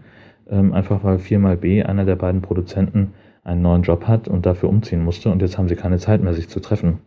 Ähm, 0.50 0.72
einfach 0.72 1.04
weil 1.04 1.16
4xB, 1.16 1.84
einer 1.84 2.04
der 2.04 2.16
beiden 2.16 2.40
Produzenten, 2.40 3.14
einen 3.48 3.62
neuen 3.62 3.82
Job 3.82 4.06
hat 4.06 4.28
und 4.28 4.46
dafür 4.46 4.68
umziehen 4.68 5.02
musste 5.02 5.30
und 5.30 5.42
jetzt 5.42 5.58
haben 5.58 5.68
sie 5.68 5.76
keine 5.76 5.98
Zeit 5.98 6.22
mehr, 6.22 6.34
sich 6.34 6.48
zu 6.48 6.60
treffen. 6.60 6.98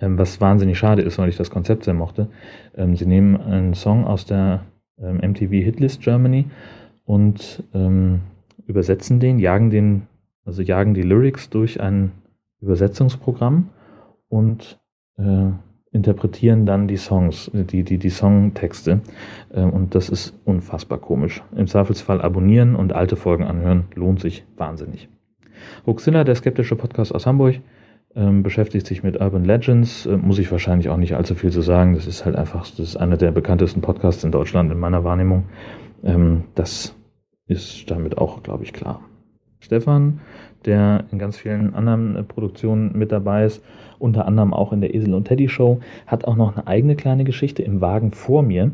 Ähm, 0.00 0.18
was 0.18 0.40
wahnsinnig 0.40 0.78
schade 0.78 1.02
ist, 1.02 1.18
weil 1.18 1.28
ich 1.28 1.36
das 1.36 1.50
Konzept 1.50 1.84
sehr 1.84 1.94
mochte. 1.94 2.28
Ähm, 2.74 2.96
sie 2.96 3.06
nehmen 3.06 3.36
einen 3.36 3.74
Song 3.74 4.04
aus 4.04 4.26
der 4.26 4.62
ähm, 4.98 5.18
MTV 5.18 5.50
Hitlist 5.52 6.02
Germany 6.02 6.46
und 7.04 7.62
ähm, 7.72 8.20
übersetzen 8.66 9.20
den, 9.20 9.38
jagen 9.38 9.70
den, 9.70 10.08
also 10.44 10.62
jagen 10.62 10.94
die 10.94 11.02
Lyrics 11.02 11.48
durch 11.50 11.80
ein 11.80 12.10
Übersetzungsprogramm 12.60 13.70
und 14.28 14.80
äh, 15.18 15.50
interpretieren 15.92 16.66
dann 16.66 16.88
die 16.88 16.96
Songs, 16.96 17.50
die, 17.54 17.84
die, 17.84 17.98
die 17.98 18.10
Songtexte. 18.10 19.00
Äh, 19.50 19.62
und 19.62 19.94
das 19.94 20.08
ist 20.08 20.34
unfassbar 20.44 20.98
komisch. 20.98 21.42
Im 21.54 21.68
Zweifelsfall 21.68 22.20
abonnieren 22.20 22.74
und 22.74 22.92
alte 22.92 23.14
Folgen 23.14 23.44
anhören 23.44 23.84
lohnt 23.94 24.20
sich 24.20 24.44
wahnsinnig. 24.56 25.08
Hoaxilla, 25.86 26.24
der 26.24 26.34
skeptische 26.34 26.76
Podcast 26.76 27.14
aus 27.14 27.26
Hamburg, 27.26 27.60
ähm, 28.14 28.42
beschäftigt 28.42 28.86
sich 28.86 29.02
mit 29.02 29.20
Urban 29.20 29.44
Legends. 29.44 30.06
Äh, 30.06 30.16
muss 30.16 30.38
ich 30.38 30.50
wahrscheinlich 30.50 30.88
auch 30.88 30.96
nicht 30.96 31.14
allzu 31.14 31.34
viel 31.34 31.50
zu 31.50 31.60
sagen. 31.60 31.94
Das 31.94 32.06
ist 32.06 32.24
halt 32.24 32.36
einfach, 32.36 32.68
das 32.70 32.80
ist 32.80 32.96
einer 32.96 33.16
der 33.16 33.30
bekanntesten 33.30 33.82
Podcasts 33.82 34.24
in 34.24 34.32
Deutschland 34.32 34.72
in 34.72 34.78
meiner 34.78 35.04
Wahrnehmung. 35.04 35.44
Ähm, 36.02 36.44
das 36.54 36.94
ist 37.46 37.90
damit 37.90 38.18
auch, 38.18 38.42
glaube 38.42 38.64
ich, 38.64 38.72
klar. 38.72 39.02
Stefan, 39.60 40.20
der 40.64 41.04
in 41.12 41.18
ganz 41.18 41.36
vielen 41.36 41.74
anderen 41.74 42.16
äh, 42.16 42.22
Produktionen 42.22 42.96
mit 42.96 43.12
dabei 43.12 43.44
ist, 43.44 43.62
unter 43.98 44.26
anderem 44.26 44.52
auch 44.52 44.72
in 44.72 44.80
der 44.80 44.94
Esel 44.94 45.14
und 45.14 45.24
Teddy 45.28 45.48
Show, 45.48 45.80
hat 46.06 46.24
auch 46.24 46.36
noch 46.36 46.56
eine 46.56 46.66
eigene 46.66 46.96
kleine 46.96 47.24
Geschichte 47.24 47.62
im 47.62 47.80
Wagen 47.80 48.12
vor 48.12 48.42
mir. 48.42 48.70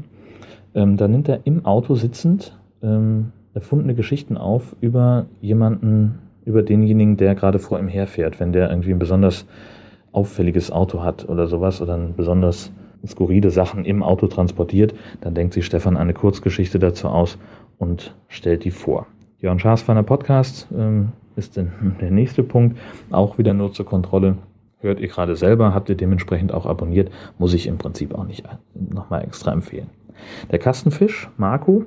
Ähm, 0.74 0.96
da 0.96 1.08
nimmt 1.08 1.28
er 1.28 1.40
im 1.44 1.64
Auto 1.64 1.94
sitzend 1.94 2.58
ähm, 2.82 3.32
erfundene 3.54 3.94
Geschichten 3.94 4.36
auf 4.36 4.74
über 4.80 5.26
jemanden, 5.40 6.18
über 6.44 6.62
denjenigen, 6.62 7.16
der 7.16 7.34
gerade 7.34 7.58
vor 7.58 7.78
ihm 7.78 7.88
herfährt. 7.88 8.40
Wenn 8.40 8.52
der 8.52 8.70
irgendwie 8.70 8.92
ein 8.92 8.98
besonders 8.98 9.46
auffälliges 10.12 10.70
Auto 10.70 11.02
hat 11.02 11.28
oder 11.28 11.46
sowas 11.46 11.80
oder 11.80 11.94
ein 11.94 12.14
besonders 12.16 12.70
skurrile 13.06 13.50
Sachen 13.50 13.84
im 13.84 14.02
Auto 14.02 14.26
transportiert, 14.26 14.94
dann 15.20 15.34
denkt 15.34 15.54
sich 15.54 15.66
Stefan 15.66 15.96
eine 15.96 16.14
Kurzgeschichte 16.14 16.78
dazu 16.78 17.08
aus 17.08 17.38
und 17.78 18.14
stellt 18.28 18.64
die 18.64 18.70
vor. 18.70 19.06
Jörn 19.40 19.58
Schaas 19.58 19.82
von 19.82 19.96
der 19.96 20.04
Podcast 20.04 20.68
ähm, 20.76 21.12
ist 21.34 21.56
der 22.00 22.10
nächste 22.10 22.42
Punkt, 22.42 22.78
auch 23.10 23.38
wieder 23.38 23.54
nur 23.54 23.72
zur 23.72 23.86
Kontrolle. 23.86 24.36
Hört 24.78 25.00
ihr 25.00 25.08
gerade 25.08 25.36
selber, 25.36 25.74
habt 25.74 25.88
ihr 25.88 25.96
dementsprechend 25.96 26.52
auch 26.52 26.66
abonniert, 26.66 27.10
muss 27.38 27.54
ich 27.54 27.66
im 27.66 27.78
Prinzip 27.78 28.14
auch 28.14 28.24
nicht 28.24 28.44
nochmal 28.74 29.22
extra 29.24 29.52
empfehlen. 29.52 29.88
Der 30.50 30.58
Kastenfisch, 30.58 31.28
Marco, 31.36 31.84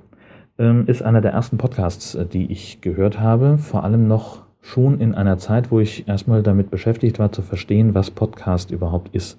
ähm, 0.58 0.86
ist 0.88 1.02
einer 1.02 1.22
der 1.22 1.32
ersten 1.32 1.58
Podcasts, 1.58 2.16
äh, 2.16 2.26
die 2.26 2.52
ich 2.52 2.82
gehört 2.82 3.20
habe, 3.20 3.58
vor 3.58 3.84
allem 3.84 4.08
noch 4.08 4.45
schon 4.66 5.00
in 5.00 5.14
einer 5.14 5.38
Zeit, 5.38 5.70
wo 5.70 5.80
ich 5.80 6.08
erstmal 6.08 6.42
damit 6.42 6.72
beschäftigt 6.72 7.20
war, 7.20 7.32
zu 7.32 7.44
verstehen, 7.44 7.94
was 7.94 8.10
Podcast 8.10 8.72
überhaupt 8.72 9.16
ist. 9.16 9.38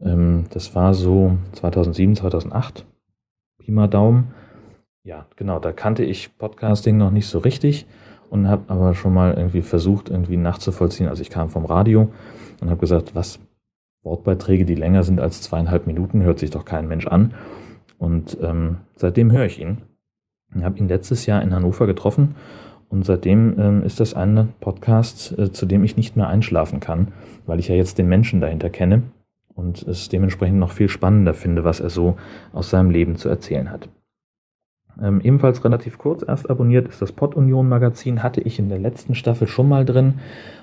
Ähm, 0.00 0.46
das 0.50 0.74
war 0.74 0.94
so 0.94 1.38
2007, 1.52 2.16
2008, 2.16 2.84
Pi 3.58 3.70
mal 3.70 3.86
Daumen. 3.86 4.34
Ja, 5.04 5.26
genau, 5.36 5.60
da 5.60 5.70
kannte 5.70 6.02
ich 6.02 6.36
Podcasting 6.38 6.96
noch 6.96 7.12
nicht 7.12 7.28
so 7.28 7.38
richtig 7.38 7.86
und 8.30 8.48
habe 8.48 8.64
aber 8.66 8.94
schon 8.94 9.14
mal 9.14 9.34
irgendwie 9.34 9.62
versucht, 9.62 10.10
irgendwie 10.10 10.36
nachzuvollziehen. 10.36 11.08
Also 11.08 11.22
ich 11.22 11.30
kam 11.30 11.48
vom 11.48 11.64
Radio 11.64 12.08
und 12.60 12.68
habe 12.68 12.80
gesagt, 12.80 13.14
was 13.14 13.38
Wortbeiträge, 14.02 14.64
die 14.64 14.74
länger 14.74 15.04
sind 15.04 15.20
als 15.20 15.40
zweieinhalb 15.40 15.86
Minuten, 15.86 16.22
hört 16.22 16.40
sich 16.40 16.50
doch 16.50 16.64
kein 16.64 16.88
Mensch 16.88 17.06
an. 17.06 17.34
Und 17.96 18.36
ähm, 18.42 18.78
seitdem 18.96 19.30
höre 19.30 19.46
ich 19.46 19.60
ihn. 19.60 19.82
Ich 20.54 20.64
habe 20.64 20.78
ihn 20.78 20.88
letztes 20.88 21.26
Jahr 21.26 21.42
in 21.42 21.54
Hannover 21.54 21.86
getroffen 21.86 22.34
und 22.92 23.06
seitdem 23.06 23.58
ähm, 23.58 23.82
ist 23.82 24.00
das 24.00 24.12
ein 24.12 24.50
Podcast, 24.60 25.36
äh, 25.38 25.50
zu 25.50 25.64
dem 25.64 25.82
ich 25.82 25.96
nicht 25.96 26.14
mehr 26.14 26.28
einschlafen 26.28 26.78
kann, 26.78 27.08
weil 27.46 27.58
ich 27.58 27.68
ja 27.68 27.74
jetzt 27.74 27.96
den 27.96 28.06
Menschen 28.06 28.42
dahinter 28.42 28.68
kenne 28.68 29.02
und 29.54 29.82
es 29.82 30.10
dementsprechend 30.10 30.58
noch 30.58 30.72
viel 30.72 30.90
spannender 30.90 31.32
finde, 31.32 31.64
was 31.64 31.80
er 31.80 31.88
so 31.88 32.16
aus 32.52 32.68
seinem 32.68 32.90
Leben 32.90 33.16
zu 33.16 33.30
erzählen 33.30 33.70
hat. 33.70 33.88
Ähm, 35.02 35.22
ebenfalls 35.22 35.64
relativ 35.64 35.96
kurz 35.96 36.22
erst 36.22 36.50
abonniert 36.50 36.86
ist 36.86 37.00
das 37.00 37.12
Pod 37.12 37.34
Union 37.34 37.66
Magazin, 37.66 38.22
hatte 38.22 38.42
ich 38.42 38.58
in 38.58 38.68
der 38.68 38.78
letzten 38.78 39.14
Staffel 39.14 39.48
schon 39.48 39.70
mal 39.70 39.86
drin, 39.86 40.18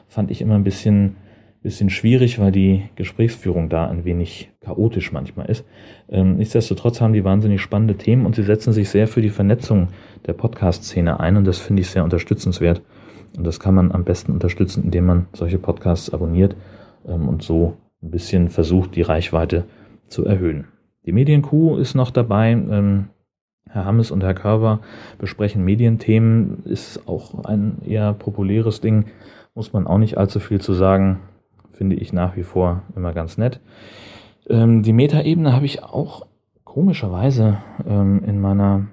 fand 0.08 0.30
ich 0.30 0.42
immer 0.42 0.54
ein 0.54 0.64
bisschen 0.64 1.16
bisschen 1.62 1.90
schwierig, 1.90 2.40
weil 2.40 2.52
die 2.52 2.84
Gesprächsführung 2.96 3.70
da 3.70 3.88
ein 3.88 4.06
wenig 4.06 4.52
chaotisch 4.62 5.12
manchmal 5.12 5.48
ist. 5.48 5.66
Ähm, 6.08 6.38
nichtsdestotrotz 6.38 7.02
haben 7.02 7.14
die 7.14 7.26
wahnsinnig 7.26 7.62
spannende 7.62 7.96
Themen 7.96 8.26
und 8.26 8.36
sie 8.36 8.44
setzen 8.44 8.72
sich 8.72 8.90
sehr 8.90 9.08
für 9.08 9.22
die 9.22 9.30
Vernetzung 9.30 9.90
der 10.26 10.34
Podcast-Szene 10.34 11.20
ein 11.20 11.36
und 11.36 11.46
das 11.46 11.58
finde 11.58 11.82
ich 11.82 11.90
sehr 11.90 12.04
unterstützenswert. 12.04 12.82
Und 13.38 13.46
das 13.46 13.60
kann 13.60 13.76
man 13.76 13.92
am 13.92 14.06
besten 14.06 14.32
unterstützen, 14.32 14.84
indem 14.86 15.06
man 15.06 15.28
solche 15.34 15.60
Podcasts 15.60 16.12
abonniert 16.14 16.56
ähm, 17.06 17.28
und 17.28 17.44
so 17.44 17.78
ein 18.02 18.12
bisschen 18.12 18.50
versucht, 18.50 18.96
die 18.96 19.02
Reichweite 19.02 19.66
zu 20.08 20.26
erhöhen. 20.26 20.68
Die 21.06 21.12
Medienkuh 21.12 21.78
ist 21.78 21.94
noch 21.94 22.12
dabei. 22.12 22.52
Ähm, 22.52 23.10
Herr 23.70 23.86
Hammes 23.86 24.10
und 24.10 24.24
Herr 24.24 24.34
Körber 24.34 24.80
besprechen 25.20 25.64
Medienthemen, 25.64 26.64
ist 26.64 27.08
auch 27.08 27.44
ein 27.46 27.84
eher 27.86 28.14
populäres 28.14 28.82
Ding, 28.82 29.06
muss 29.54 29.74
man 29.74 29.86
auch 29.86 30.00
nicht 30.00 30.18
allzu 30.18 30.40
viel 30.40 30.60
zu 30.60 30.74
sagen 30.74 31.20
finde 31.80 31.96
ich 31.96 32.12
nach 32.12 32.36
wie 32.36 32.44
vor 32.44 32.84
immer 32.94 33.14
ganz 33.14 33.38
nett. 33.38 33.62
Ähm, 34.50 34.84
die 34.84 34.92
Metaebene 34.92 35.54
habe 35.54 35.66
ich 35.66 35.82
auch 35.82 36.28
komischerweise 36.66 37.60
ähm, 37.88 38.22
in 38.26 38.42
meiner 38.42 38.88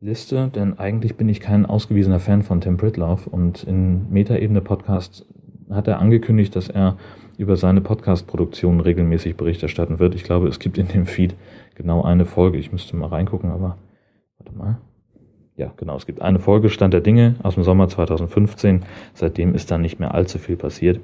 Liste, 0.00 0.50
denn 0.52 0.80
eigentlich 0.80 1.16
bin 1.16 1.28
ich 1.28 1.38
kein 1.38 1.64
ausgewiesener 1.64 2.18
Fan 2.18 2.42
von 2.42 2.60
Tim 2.60 2.76
Pritloff 2.76 3.28
und 3.28 3.62
in 3.62 4.10
Metaebene 4.10 4.60
Podcast 4.60 5.26
hat 5.70 5.86
er 5.86 6.00
angekündigt, 6.00 6.56
dass 6.56 6.68
er 6.68 6.96
über 7.36 7.56
seine 7.56 7.82
Podcast-Produktion 7.82 8.80
regelmäßig 8.80 9.36
Bericht 9.36 9.62
erstatten 9.62 10.00
wird. 10.00 10.16
Ich 10.16 10.24
glaube, 10.24 10.48
es 10.48 10.58
gibt 10.58 10.76
in 10.76 10.88
dem 10.88 11.06
Feed 11.06 11.36
genau 11.76 12.02
eine 12.02 12.24
Folge. 12.24 12.58
Ich 12.58 12.72
müsste 12.72 12.96
mal 12.96 13.10
reingucken, 13.10 13.52
aber 13.52 13.76
warte 14.38 14.58
mal. 14.58 14.78
Ja, 15.54 15.72
genau, 15.76 15.94
es 15.94 16.06
gibt 16.06 16.20
eine 16.20 16.40
Folge 16.40 16.68
Stand 16.68 16.94
der 16.94 17.00
Dinge 17.00 17.36
aus 17.44 17.54
dem 17.54 17.62
Sommer 17.62 17.88
2015. 17.88 18.82
Seitdem 19.14 19.54
ist 19.54 19.70
dann 19.70 19.82
nicht 19.82 20.00
mehr 20.00 20.14
allzu 20.14 20.40
viel 20.40 20.56
passiert. 20.56 20.98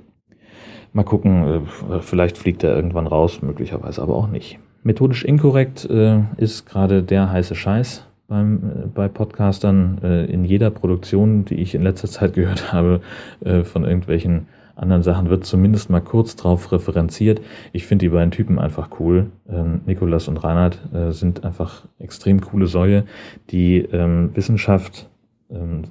Mal 0.94 1.02
gucken, 1.02 1.66
äh, 1.90 2.00
vielleicht 2.00 2.38
fliegt 2.38 2.62
er 2.62 2.74
irgendwann 2.74 3.08
raus, 3.08 3.42
möglicherweise 3.42 4.00
aber 4.00 4.14
auch 4.14 4.28
nicht. 4.28 4.60
Methodisch 4.84 5.24
inkorrekt 5.24 5.84
äh, 5.90 6.20
ist 6.36 6.66
gerade 6.66 7.02
der 7.02 7.32
heiße 7.32 7.56
Scheiß 7.56 8.04
beim, 8.28 8.56
äh, 8.58 8.86
bei 8.86 9.08
Podcastern 9.08 9.98
äh, 10.04 10.24
in 10.26 10.44
jeder 10.44 10.70
Produktion, 10.70 11.44
die 11.44 11.56
ich 11.56 11.74
in 11.74 11.82
letzter 11.82 12.08
Zeit 12.08 12.34
gehört 12.34 12.72
habe, 12.72 13.00
äh, 13.44 13.64
von 13.64 13.84
irgendwelchen 13.84 14.46
anderen 14.76 15.02
Sachen 15.02 15.30
wird 15.30 15.44
zumindest 15.44 15.90
mal 15.90 16.00
kurz 16.00 16.36
drauf 16.36 16.70
referenziert. 16.70 17.40
Ich 17.72 17.86
finde 17.86 18.04
die 18.04 18.10
beiden 18.10 18.30
Typen 18.30 18.60
einfach 18.60 18.90
cool. 19.00 19.32
Ähm, 19.48 19.80
Nikolas 19.86 20.28
und 20.28 20.36
Reinhard 20.36 20.78
äh, 20.94 21.10
sind 21.10 21.44
einfach 21.44 21.86
extrem 21.98 22.40
coole 22.40 22.68
Säue, 22.68 23.04
die 23.50 23.78
ähm, 23.78 24.30
Wissenschaft 24.34 25.08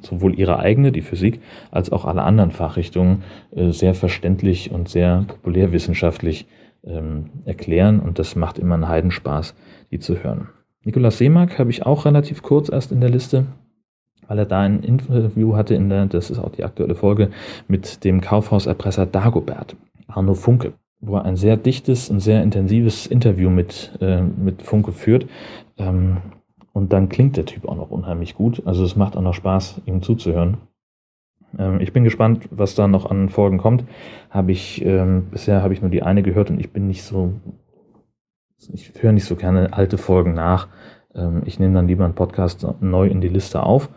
sowohl 0.02 0.38
ihre 0.38 0.60
eigene, 0.60 0.92
die 0.92 1.02
Physik, 1.02 1.42
als 1.72 1.92
auch 1.92 2.06
alle 2.06 2.24
anderen 2.24 2.52
Fachrichtungen 2.52 3.24
äh, 3.56 3.72
sehr 3.72 3.94
verständlich 3.94 4.72
und 4.72 4.90
sehr 4.90 5.24
populärwissenschaftlich 5.28 6.48
ähm, 6.86 7.30
erklären 7.46 8.00
und 8.00 8.20
das 8.20 8.36
macht 8.36 8.60
immer 8.60 8.76
einen 8.76 8.88
Heidenspaß, 8.88 9.56
die 9.92 10.00
zu 10.00 10.24
hören. 10.24 10.50
Nikolaus 10.84 11.18
Seemark 11.18 11.60
habe 11.60 11.70
ich 11.70 11.86
auch 11.86 12.06
relativ 12.06 12.42
kurz 12.42 12.70
erst 12.70 12.92
in 12.92 13.00
der 13.00 13.10
Liste, 13.10 13.46
weil 14.28 14.40
er 14.40 14.46
da 14.46 14.62
ein 14.62 14.84
Interview 14.84 15.56
hatte 15.56 15.76
in 15.76 15.90
der, 15.90 16.08
das 16.08 16.30
ist 16.30 16.40
auch 16.40 16.52
die 16.52 16.64
aktuelle 16.64 16.96
Folge, 16.96 17.30
mit 17.68 18.04
dem 18.04 18.20
Kaufhauserpresser 18.20 19.06
Dagobert, 19.06 19.76
Arno 20.08 20.34
Funke, 20.34 20.74
wo 21.00 21.16
er 21.16 21.26
ein 21.26 21.38
sehr 21.38 21.56
dichtes 21.56 22.10
und 22.10 22.20
sehr 22.20 22.44
intensives 22.44 23.08
Interview 23.08 23.50
mit, 23.50 23.98
äh, 24.02 24.22
mit 24.22 24.62
Funke 24.62 24.92
führt. 24.92 25.28
Ähm, 25.78 26.18
und 26.74 26.92
dann 26.92 27.10
klingt 27.10 27.38
der 27.38 27.46
Typ 27.46 27.68
auch 27.68 27.76
noch 27.76 27.92
unheimlich 27.92 28.36
gut. 28.36 28.64
Also 28.66 28.84
es 28.84 28.96
macht 28.96 29.16
auch 29.16 29.22
noch 29.22 29.34
Spaß, 29.34 29.82
ihm 29.86 30.02
zuzuhören. 30.02 30.58
Ähm, 31.58 31.80
ich 31.80 31.94
bin 31.94 32.04
gespannt, 32.04 32.50
was 32.52 32.76
da 32.76 32.88
noch 32.88 33.10
an 33.10 33.30
Folgen 33.30 33.58
kommt. 33.58 33.86
Habe 34.30 34.52
ich, 34.52 34.84
ähm, 34.84 35.30
bisher 35.32 35.64
habe 35.64 35.74
ich 35.74 35.82
nur 35.82 35.92
die 35.92 36.04
eine 36.04 36.24
gehört 36.24 36.50
und 36.50 36.60
ich 36.60 36.72
bin 36.72 36.88
nicht 36.88 37.04
so 37.04 37.34
ich 38.72 38.94
höre 39.02 39.12
nicht 39.12 39.26
so 39.26 39.36
gerne 39.36 39.74
alte 39.74 39.98
Folgen 39.98 40.34
nach. 40.34 40.68
Ähm, 41.14 41.44
ich 41.46 41.60
nehme 41.60 41.74
dann 41.74 41.88
lieber 41.88 42.06
einen 42.06 42.16
Podcast 42.16 42.66
neu 42.80 43.08
in 43.08 43.22
die 43.22 43.30
Liste 43.30 43.64
auf 43.64 43.90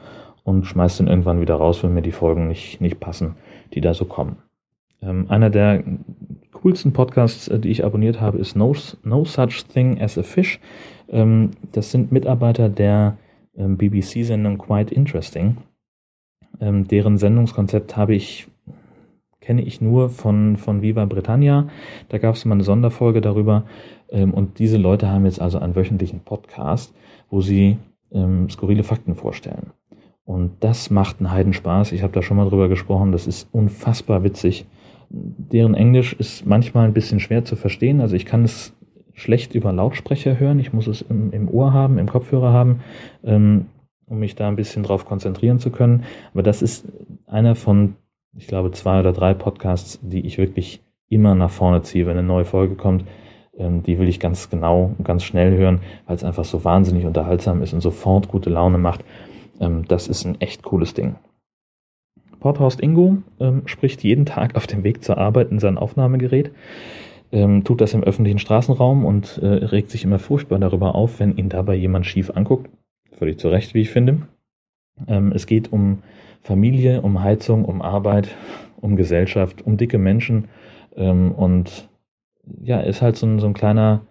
und 0.42 0.64
schmeiße 0.64 1.02
den 1.02 1.08
irgendwann 1.08 1.40
wieder 1.40 1.56
raus, 1.56 1.82
wenn 1.82 1.94
mir 1.94 2.02
die 2.02 2.12
Folgen 2.12 2.48
nicht, 2.48 2.80
nicht 2.80 3.00
passen, 3.00 3.36
die 3.74 3.80
da 3.80 3.94
so 3.94 4.04
kommen. 4.04 4.38
Ähm, 5.06 5.26
einer 5.30 5.50
der 5.50 5.84
coolsten 6.52 6.92
Podcasts, 6.92 7.48
äh, 7.48 7.58
die 7.58 7.70
ich 7.70 7.84
abonniert 7.84 8.20
habe, 8.20 8.38
ist 8.38 8.56
No, 8.56 8.74
no 9.04 9.24
Such 9.24 9.64
Thing 9.72 10.00
as 10.00 10.18
a 10.18 10.22
Fish. 10.22 10.58
Ähm, 11.08 11.52
das 11.72 11.90
sind 11.90 12.12
Mitarbeiter 12.12 12.68
der 12.68 13.18
BBC-Sendung 13.58 14.58
Quite 14.58 14.94
Interesting. 14.94 15.56
Deren 16.60 17.16
Sendungskonzept 17.16 17.96
habe 17.96 18.14
ich 18.14 18.48
kenne 19.40 19.62
ich 19.62 19.80
nur 19.80 20.10
von, 20.10 20.58
von 20.58 20.82
Viva 20.82 21.06
Britannia. 21.06 21.68
Da 22.10 22.18
gab 22.18 22.34
es 22.34 22.44
mal 22.44 22.56
eine 22.56 22.64
Sonderfolge 22.64 23.22
darüber, 23.22 23.64
ähm, 24.10 24.34
und 24.34 24.58
diese 24.58 24.76
Leute 24.76 25.08
haben 25.10 25.24
jetzt 25.24 25.40
also 25.40 25.58
einen 25.58 25.76
wöchentlichen 25.76 26.20
Podcast, 26.20 26.94
wo 27.30 27.40
sie 27.40 27.78
ähm, 28.12 28.48
skurrile 28.50 28.84
Fakten 28.84 29.14
vorstellen. 29.14 29.72
Und 30.24 30.52
das 30.60 30.90
macht 30.90 31.20
einen 31.20 31.30
Heidenspaß. 31.30 31.92
Ich 31.92 32.02
habe 32.02 32.12
da 32.12 32.22
schon 32.22 32.36
mal 32.36 32.48
drüber 32.48 32.68
gesprochen. 32.68 33.12
Das 33.12 33.26
ist 33.26 33.48
unfassbar 33.52 34.24
witzig. 34.24 34.66
Deren 35.08 35.74
Englisch 35.74 36.12
ist 36.14 36.46
manchmal 36.46 36.86
ein 36.86 36.94
bisschen 36.94 37.20
schwer 37.20 37.44
zu 37.44 37.56
verstehen. 37.56 38.00
Also 38.00 38.16
ich 38.16 38.26
kann 38.26 38.44
es 38.44 38.74
schlecht 39.14 39.54
über 39.54 39.72
Lautsprecher 39.72 40.38
hören. 40.38 40.58
Ich 40.58 40.72
muss 40.72 40.86
es 40.86 41.02
im, 41.02 41.32
im 41.32 41.48
Ohr 41.48 41.72
haben, 41.72 41.98
im 41.98 42.08
Kopfhörer 42.08 42.52
haben, 42.52 42.80
ähm, 43.24 43.66
um 44.06 44.18
mich 44.18 44.34
da 44.34 44.48
ein 44.48 44.56
bisschen 44.56 44.82
drauf 44.82 45.04
konzentrieren 45.04 45.58
zu 45.58 45.70
können. 45.70 46.04
Aber 46.32 46.42
das 46.42 46.62
ist 46.62 46.86
einer 47.26 47.54
von, 47.54 47.94
ich 48.36 48.46
glaube, 48.46 48.70
zwei 48.72 49.00
oder 49.00 49.12
drei 49.12 49.34
Podcasts, 49.34 49.98
die 50.02 50.26
ich 50.26 50.38
wirklich 50.38 50.82
immer 51.08 51.34
nach 51.34 51.50
vorne 51.50 51.82
ziehe, 51.82 52.06
wenn 52.06 52.18
eine 52.18 52.26
neue 52.26 52.44
Folge 52.44 52.74
kommt 52.74 53.04
ähm, 53.58 53.82
die 53.82 53.98
will 53.98 54.08
ich 54.08 54.20
ganz 54.20 54.50
genau 54.50 54.94
und 54.98 55.04
ganz 55.04 55.24
schnell 55.24 55.56
hören, 55.56 55.80
weil 56.06 56.16
es 56.16 56.24
einfach 56.24 56.44
so 56.44 56.64
wahnsinnig 56.64 57.04
unterhaltsam 57.04 57.62
ist 57.62 57.72
und 57.72 57.80
sofort 57.80 58.28
gute 58.28 58.50
Laune 58.50 58.78
macht. 58.78 59.04
Ähm, 59.60 59.84
das 59.88 60.08
ist 60.08 60.24
ein 60.24 60.40
echt 60.40 60.62
cooles 60.62 60.94
Ding. 60.94 61.16
Porthorst 62.46 62.80
Ingo 62.80 63.18
ähm, 63.40 63.62
spricht 63.66 64.04
jeden 64.04 64.24
Tag 64.24 64.54
auf 64.54 64.68
dem 64.68 64.84
Weg 64.84 65.02
zur 65.02 65.18
Arbeit 65.18 65.50
in 65.50 65.58
sein 65.58 65.76
Aufnahmegerät, 65.76 66.52
ähm, 67.32 67.64
tut 67.64 67.80
das 67.80 67.92
im 67.92 68.04
öffentlichen 68.04 68.38
Straßenraum 68.38 69.04
und 69.04 69.38
äh, 69.42 69.46
regt 69.46 69.90
sich 69.90 70.04
immer 70.04 70.20
furchtbar 70.20 70.60
darüber 70.60 70.94
auf, 70.94 71.18
wenn 71.18 71.36
ihn 71.36 71.48
dabei 71.48 71.74
jemand 71.74 72.06
schief 72.06 72.30
anguckt. 72.30 72.70
Völlig 73.10 73.40
zu 73.40 73.48
Recht, 73.48 73.74
wie 73.74 73.80
ich 73.80 73.90
finde. 73.90 74.28
Ähm, 75.08 75.32
es 75.34 75.46
geht 75.46 75.72
um 75.72 76.04
Familie, 76.40 77.02
um 77.02 77.20
Heizung, 77.20 77.64
um 77.64 77.82
Arbeit, 77.82 78.28
um 78.80 78.94
Gesellschaft, 78.94 79.66
um 79.66 79.76
dicke 79.76 79.98
Menschen 79.98 80.44
ähm, 80.94 81.32
und 81.32 81.88
ja, 82.62 82.78
ist 82.78 83.02
halt 83.02 83.16
so 83.16 83.26
ein, 83.26 83.40
so 83.40 83.48
ein 83.48 83.54
kleiner, 83.54 84.02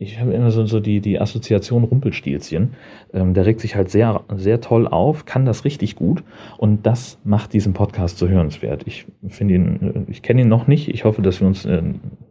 ich 0.00 0.20
habe 0.20 0.32
immer 0.32 0.52
so, 0.52 0.64
so 0.64 0.78
die, 0.78 1.00
die 1.00 1.20
Assoziation 1.20 1.82
Rumpelstilzchen. 1.82 2.74
Ähm, 3.12 3.34
der 3.34 3.46
regt 3.46 3.60
sich 3.60 3.74
halt 3.74 3.90
sehr, 3.90 4.22
sehr 4.36 4.60
toll 4.60 4.86
auf, 4.86 5.24
kann 5.24 5.44
das 5.44 5.64
richtig 5.64 5.96
gut 5.96 6.22
und 6.56 6.86
das 6.86 7.18
macht 7.24 7.52
diesen 7.52 7.72
Podcast 7.72 8.16
so 8.18 8.28
hörenswert. 8.28 8.86
Ich 8.86 9.06
finde 9.26 9.54
ihn, 9.54 10.06
äh, 10.08 10.10
ich 10.10 10.22
kenne 10.22 10.42
ihn 10.42 10.48
noch 10.48 10.68
nicht. 10.68 10.88
Ich 10.88 11.04
hoffe, 11.04 11.20
dass 11.20 11.40
wir 11.40 11.48
uns 11.48 11.64
äh, 11.64 11.82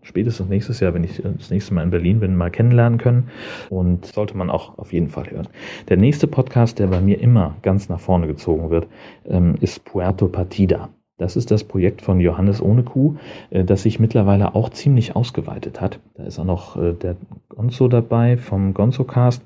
spätestens 0.01 0.47
nächstes 0.47 0.80
Jahr, 0.80 0.93
wenn 0.93 1.03
ich 1.03 1.19
äh, 1.19 1.30
das 1.38 1.49
nächste 1.49 1.73
Mal 1.73 1.84
in 1.84 1.89
Berlin 1.89 2.21
bin, 2.21 2.38
mal 2.38 2.51
kennenlernen 2.51 2.99
können 2.99 3.27
und 3.69 4.06
sollte 4.06 4.38
man 4.38 4.49
auch 4.49 4.77
auf 4.77 4.93
jeden 4.93 5.10
Fall 5.10 5.30
hören. 5.30 5.49
Der 5.89 5.97
nächste 5.97 6.27
Podcast, 6.27 6.80
der 6.80 6.88
bei 6.88 7.01
mir 7.01 7.19
immer 7.19 7.58
ganz 7.63 7.89
nach 7.89 7.99
vorne 7.99 8.27
gezogen 8.27 8.69
wird, 8.69 8.88
ähm, 9.25 9.56
ist 9.60 9.84
Puerto 9.84 10.30
Partida. 10.30 10.89
Das 11.17 11.36
ist 11.36 11.49
das 11.49 11.63
Projekt 11.63 12.03
von 12.03 12.19
Johannes 12.19 12.62
ohne 12.62 12.84
Kuh, 12.84 13.15
äh, 13.49 13.63
das 13.63 13.84
sich 13.84 13.99
mittlerweile 13.99 14.53
auch 14.56 14.69
ziemlich 14.69 15.15
ausgeweitet 15.15 15.82
hat. 15.82 15.99
Da 16.13 16.23
ist 16.23 16.39
auch 16.39 16.45
noch 16.45 16.77
äh, 16.77 16.93
der 16.93 17.15
Gonzo 17.49 17.88
dabei 17.88 18.38
vom 18.38 18.73
Gonzo-Cast, 18.73 19.41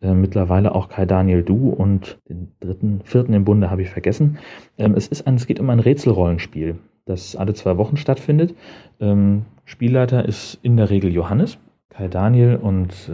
äh, 0.00 0.14
mittlerweile 0.14 0.74
auch 0.74 0.88
Kai 0.88 1.06
Daniel 1.06 1.42
Du 1.44 1.70
und 1.70 2.18
den 2.28 2.52
dritten, 2.58 3.00
vierten 3.04 3.34
im 3.34 3.44
Bunde 3.44 3.70
habe 3.70 3.82
ich 3.82 3.90
vergessen. 3.90 4.38
Ähm, 4.78 4.94
es, 4.96 5.06
ist 5.06 5.26
ein, 5.26 5.36
es 5.36 5.46
geht 5.46 5.60
um 5.60 5.70
ein 5.70 5.80
Rätselrollenspiel, 5.80 6.76
das 7.04 7.36
alle 7.36 7.54
zwei 7.54 7.76
Wochen 7.78 7.96
stattfindet. 7.96 8.54
Ähm, 9.00 9.42
Spielleiter 9.64 10.24
ist 10.26 10.58
in 10.62 10.76
der 10.76 10.90
Regel 10.90 11.12
Johannes. 11.12 11.56
Kai 11.88 12.08
Daniel 12.08 12.56
und 12.56 13.10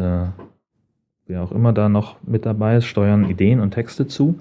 wer 1.29 1.43
auch 1.43 1.53
immer 1.53 1.73
da 1.73 1.89
noch 1.89 2.17
mit 2.23 2.47
dabei 2.47 2.77
ist, 2.77 2.87
steuern 2.87 3.29
Ideen 3.29 3.61
und 3.61 3.73
Texte 3.73 4.07
zu. 4.07 4.39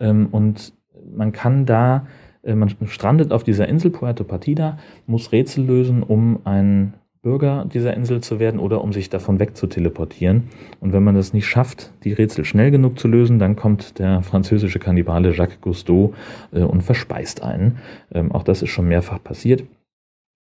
Ähm, 0.00 0.28
und 0.30 0.72
man 1.14 1.32
kann 1.32 1.66
da 1.66 2.06
man 2.46 2.74
strandet 2.86 3.32
auf 3.32 3.44
dieser 3.44 3.68
Insel 3.68 3.90
Puerto 3.90 4.24
Partida, 4.24 4.78
muss 5.06 5.32
Rätsel 5.32 5.64
lösen, 5.64 6.02
um 6.02 6.40
ein 6.44 6.94
Bürger 7.24 7.64
dieser 7.64 7.94
Insel 7.94 8.20
zu 8.20 8.38
werden 8.38 8.60
oder 8.60 8.84
um 8.84 8.92
sich 8.92 9.08
davon 9.08 9.40
wegzuteleportieren. 9.40 10.50
Und 10.80 10.92
wenn 10.92 11.02
man 11.02 11.14
das 11.14 11.32
nicht 11.32 11.46
schafft, 11.46 11.90
die 12.04 12.12
Rätsel 12.12 12.44
schnell 12.44 12.70
genug 12.70 12.98
zu 12.98 13.08
lösen, 13.08 13.38
dann 13.38 13.56
kommt 13.56 13.98
der 13.98 14.22
französische 14.22 14.78
Kannibale 14.78 15.32
Jacques 15.32 15.60
Cousteau 15.62 16.12
äh, 16.52 16.62
und 16.62 16.82
verspeist 16.82 17.42
einen. 17.42 17.78
Ähm, 18.12 18.30
auch 18.30 18.42
das 18.42 18.60
ist 18.60 18.70
schon 18.70 18.86
mehrfach 18.86 19.24
passiert. 19.24 19.64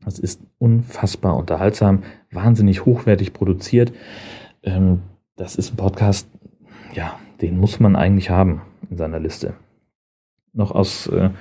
Das 0.06 0.20
ist 0.20 0.40
unfassbar 0.60 1.36
unterhaltsam, 1.36 2.04
wahnsinnig 2.32 2.86
hochwertig 2.86 3.34
produziert. 3.34 3.92
Ähm, 4.62 5.02
das 5.36 5.56
ist 5.56 5.74
ein 5.74 5.78
Podcast, 5.78 6.30
ja, 6.94 7.20
den 7.42 7.60
muss 7.60 7.80
man 7.80 7.96
eigentlich 7.96 8.30
haben 8.30 8.62
in 8.90 8.98
seiner 8.98 9.20
Liste. 9.20 9.56
Noch 10.54 10.72
aus 10.72 11.08
äh, 11.08 11.32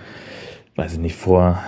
weiß 0.76 0.92
ich 0.92 0.98
nicht, 0.98 1.16
vor, 1.16 1.58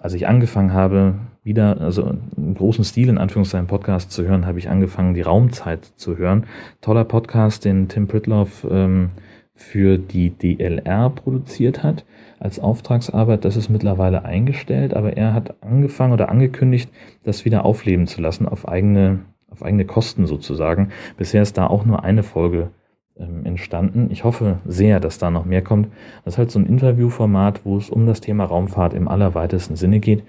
als 0.00 0.14
ich 0.14 0.26
angefangen 0.26 0.72
habe, 0.72 1.14
wieder, 1.42 1.80
also 1.80 2.14
im 2.36 2.54
großen 2.54 2.84
Stil 2.84 3.10
in 3.10 3.18
Anführungszeichen 3.18 3.66
Podcast 3.66 4.10
zu 4.10 4.24
hören, 4.24 4.46
habe 4.46 4.58
ich 4.58 4.70
angefangen, 4.70 5.12
die 5.12 5.20
Raumzeit 5.20 5.84
zu 5.84 6.16
hören. 6.16 6.46
Toller 6.80 7.04
Podcast, 7.04 7.66
den 7.66 7.88
Tim 7.88 8.08
Pritloff 8.08 8.66
ähm, 8.70 9.10
für 9.54 9.98
die 9.98 10.30
DLR 10.30 11.10
produziert 11.10 11.82
hat 11.82 12.06
als 12.40 12.58
Auftragsarbeit. 12.58 13.44
Das 13.44 13.56
ist 13.56 13.68
mittlerweile 13.68 14.24
eingestellt, 14.24 14.94
aber 14.94 15.16
er 15.16 15.34
hat 15.34 15.62
angefangen 15.62 16.14
oder 16.14 16.30
angekündigt, 16.30 16.90
das 17.22 17.44
wieder 17.44 17.66
aufleben 17.66 18.06
zu 18.06 18.22
lassen 18.22 18.48
auf 18.48 18.66
eigene, 18.66 19.20
auf 19.50 19.62
eigene 19.62 19.84
Kosten 19.84 20.26
sozusagen. 20.26 20.88
Bisher 21.18 21.42
ist 21.42 21.58
da 21.58 21.66
auch 21.66 21.84
nur 21.84 22.02
eine 22.02 22.22
Folge 22.22 22.70
ähm, 23.16 23.44
entstanden. 23.44 24.08
Ich 24.10 24.24
hoffe 24.24 24.58
sehr, 24.64 25.00
dass 25.00 25.18
da 25.18 25.30
noch 25.30 25.44
mehr 25.44 25.62
kommt. 25.62 25.88
Das 26.24 26.34
ist 26.34 26.38
halt 26.38 26.50
so 26.50 26.58
ein 26.58 26.66
Interviewformat, 26.66 27.60
wo 27.64 27.76
es 27.76 27.90
um 27.90 28.06
das 28.06 28.20
Thema 28.20 28.44
Raumfahrt 28.44 28.94
im 28.94 29.08
allerweitesten 29.08 29.76
Sinne 29.76 30.00
geht. 30.00 30.24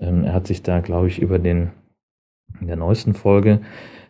Ähm, 0.00 0.24
er 0.24 0.34
hat 0.34 0.46
sich 0.46 0.62
da, 0.62 0.80
glaube 0.80 1.08
ich, 1.08 1.20
über 1.20 1.38
den, 1.38 1.70
in 2.60 2.66
der 2.66 2.76
neuesten 2.76 3.14
Folge 3.14 3.60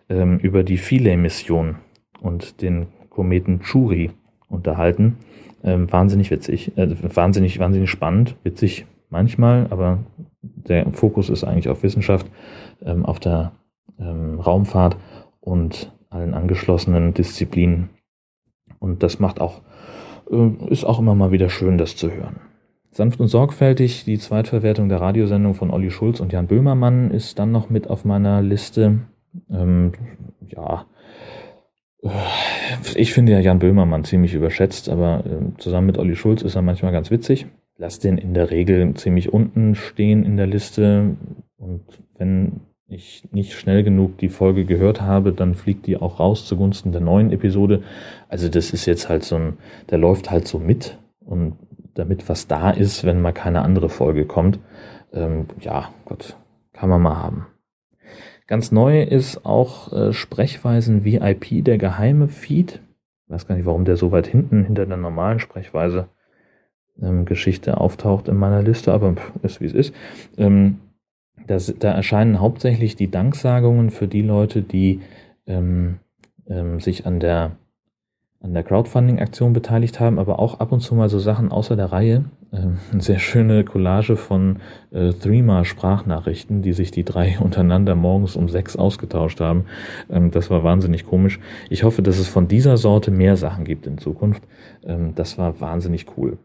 ähm, 0.09 0.39
über 0.39 0.63
die 0.63 0.79
Philae-Mission 0.79 1.77
und 2.21 2.63
den 2.63 2.87
Kometen 3.09 3.61
Churi 3.61 4.11
unterhalten. 4.49 5.19
Ähm, 5.63 5.91
wahnsinnig 5.93 6.31
witzig, 6.31 6.77
äh, 6.77 6.89
wahnsinnig, 7.15 7.59
wahnsinnig 7.59 7.91
spannend, 7.91 8.37
witzig 8.45 8.87
manchmal, 9.11 9.67
aber 9.71 9.99
der 10.43 10.91
Fokus 10.93 11.29
ist 11.29 11.45
eigentlich 11.45 11.69
auf 11.69 11.83
Wissenschaft, 11.83 12.27
ähm, 12.83 13.05
auf 13.05 13.21
der 13.21 13.53
ähm, 13.99 14.41
Raumfahrt 14.41 14.97
und 15.41 15.93
allen 16.09 16.35
angeschlossenen 16.35 17.13
Disziplinen. 17.13 17.91
Und 18.81 19.05
das 19.05 19.21
macht 19.21 19.41
auch, 19.41 19.61
äh, 20.31 20.51
ist 20.71 20.85
auch 20.85 20.99
immer 20.99 21.15
mal 21.15 21.31
wieder 21.31 21.49
schön, 21.49 21.79
das 21.79 21.95
zu 21.95 22.11
hören. 22.11 22.41
Sanft 22.91 23.21
und 23.21 23.29
sorgfältig, 23.29 24.05
die 24.05 24.19
Zweitverwertung 24.19 24.89
der 24.89 25.01
Radiosendung 25.01 25.55
von 25.55 25.71
Olli 25.71 25.93
Schulz 25.93 26.19
und 26.19 26.33
Jan 26.33 26.49
Böhmermann 26.49 27.13
ist 27.13 27.39
dann 27.39 27.53
noch 27.53 27.71
mit 27.71 27.89
auf 27.89 28.05
meiner 28.05 28.43
Liste. 28.43 28.99
Ähm, 29.49 29.93
ja, 30.45 30.87
äh, 32.03 32.09
ich 32.97 33.13
finde 33.13 33.33
ja 33.33 33.39
Jan 33.39 33.61
Böhmermann 33.61 34.03
ziemlich 34.03 34.35
überschätzt, 34.35 34.89
aber 34.89 35.25
äh, 35.25 35.59
zusammen 35.59 35.87
mit 35.87 35.99
Olli 35.99 36.17
Schulz 36.17 36.43
ist 36.43 36.57
er 36.57 36.63
manchmal 36.63 36.91
ganz 36.91 37.13
witzig. 37.13 37.47
Lass 37.77 38.01
den 38.01 38.19
in 38.19 38.35
der 38.35 38.51
Regel 38.51 38.93
ziemlich 38.95 39.33
unten 39.33 39.77
stehen 39.77 40.25
in 40.25 40.37
der 40.37 40.47
Liste. 40.47 41.17
Und 41.57 41.85
wenn 42.19 42.61
ich 42.91 43.29
nicht 43.33 43.55
schnell 43.55 43.83
genug 43.83 44.19
die 44.19 44.29
Folge 44.29 44.65
gehört 44.65 45.01
habe, 45.01 45.33
dann 45.33 45.55
fliegt 45.55 45.87
die 45.87 45.97
auch 45.97 46.21
raus 46.21 46.47
zugunsten 46.47 46.93
der 46.93 47.01
neuen 47.01 47.31
Episode. 47.33 47.83
Also 48.29 48.49
das 48.49 48.71
ist 48.71 48.87
jetzt 48.87 49.09
halt 49.09 49.25
so 49.25 49.37
ein, 49.37 49.59
der 49.91 49.99
läuft 49.99 50.31
halt 50.31 50.49
so 50.49 50.59
mit 50.59 50.99
und 51.21 51.57
damit 51.95 52.29
was 52.29 52.49
da 52.49 52.71
ist, 52.71 53.05
wenn 53.05 53.21
mal 53.21 53.33
keine 53.33 53.63
andere 53.63 53.89
Folge 53.89 54.25
kommt. 54.25 54.59
Ähm, 55.13 55.47
ja, 55.61 55.91
Gott, 56.05 56.37
kann 56.73 56.89
man 56.89 57.03
mal 57.03 57.17
haben. 57.17 57.47
Ganz 58.47 58.73
neu 58.73 59.03
ist 59.03 59.47
auch 59.47 59.93
äh, 59.93 60.13
Sprechweisen 60.13 61.05
VIP, 61.05 61.65
der 61.65 61.79
geheime 61.79 62.29
Feed. 62.29 62.81
Ich 63.27 63.33
weiß 63.33 63.47
gar 63.47 63.55
nicht, 63.55 63.67
warum 63.67 63.85
der 63.85 63.97
so 63.97 64.11
weit 64.11 64.27
hinten 64.27 64.65
hinter 64.65 64.87
der 64.87 64.97
normalen 64.97 65.39
Sprechweise 65.39 66.09
ähm, 67.01 67.25
Geschichte 67.27 67.79
auftaucht 67.79 68.27
in 68.27 68.37
meiner 68.37 68.63
Liste, 68.63 68.93
aber 68.93 69.15
ist 69.43 69.61
wie 69.61 69.67
es 69.67 69.75
ist. 69.75 69.95
Ähm, 70.37 70.81
das, 71.47 71.75
da 71.79 71.93
erscheinen 71.93 72.41
hauptsächlich 72.41 72.97
die 72.97 73.11
Danksagungen 73.11 73.91
für 73.91 74.09
die 74.09 74.23
Leute, 74.23 74.63
die 74.63 75.01
ähm, 75.47 75.99
ähm, 76.49 76.81
sich 76.81 77.07
an 77.07 77.21
der, 77.21 77.53
an 78.41 78.55
der 78.55 78.63
Crowdfunding-Aktion 78.63 79.53
beteiligt 79.53 80.01
haben, 80.01 80.19
aber 80.19 80.39
auch 80.39 80.61
ab 80.61 80.73
und 80.73 80.81
zu 80.81 80.95
mal 80.95 81.09
so 81.09 81.19
Sachen 81.19 81.51
außer 81.51 81.77
der 81.77 81.93
Reihe. 81.93 82.25
Ähm, 82.53 82.79
eine 82.93 83.01
sehr 83.01 83.19
schöne 83.19 83.65
Collage 83.65 84.17
von 84.17 84.59
äh, 84.91 85.13
Threema-Sprachnachrichten, 85.13 86.63
die 86.63 86.73
sich 86.73 86.91
die 86.91 87.05
drei 87.05 87.39
untereinander 87.41 87.95
morgens 87.95 88.37
um 88.37 88.49
sechs 88.49 88.77
ausgetauscht 88.77 89.41
haben. 89.41 89.67
Ähm, 90.11 90.31
das 90.31 90.51
war 90.51 90.65
wahnsinnig 90.65 91.07
komisch. 91.07 91.41
Ich 91.69 91.85
hoffe, 91.85 92.03
dass 92.03 92.19
es 92.19 92.29
von 92.29 92.49
dieser 92.49 92.77
Sorte 92.77 93.11
mehr 93.11 93.37
Sachen 93.37 93.65
gibt 93.65 93.87
in 93.87 93.99
Zukunft. 93.99 94.43
Ähm, 94.85 95.15
das 95.15 95.39
war 95.39 95.61
wahnsinnig 95.61 96.07
cool. 96.17 96.39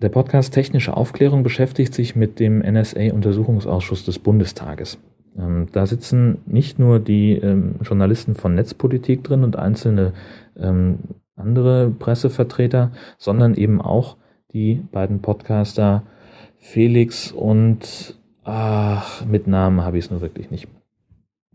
Der 0.00 0.10
Podcast 0.10 0.54
Technische 0.54 0.96
Aufklärung 0.96 1.42
beschäftigt 1.42 1.92
sich 1.92 2.14
mit 2.14 2.38
dem 2.38 2.60
NSA-Untersuchungsausschuss 2.60 4.04
des 4.04 4.20
Bundestages. 4.20 4.98
Ähm, 5.36 5.66
da 5.72 5.86
sitzen 5.86 6.38
nicht 6.46 6.78
nur 6.78 7.00
die 7.00 7.32
ähm, 7.32 7.74
Journalisten 7.82 8.36
von 8.36 8.54
Netzpolitik 8.54 9.24
drin 9.24 9.42
und 9.42 9.56
einzelne 9.56 10.12
ähm, 10.56 11.00
andere 11.34 11.90
Pressevertreter, 11.90 12.92
sondern 13.16 13.54
eben 13.54 13.80
auch 13.80 14.16
die 14.52 14.84
beiden 14.92 15.20
Podcaster 15.20 16.04
Felix 16.58 17.32
und 17.32 18.14
ach, 18.44 19.26
mit 19.26 19.48
Namen 19.48 19.82
habe 19.82 19.98
ich 19.98 20.04
es 20.04 20.10
nur 20.12 20.20
wirklich 20.20 20.52
nicht. 20.52 20.68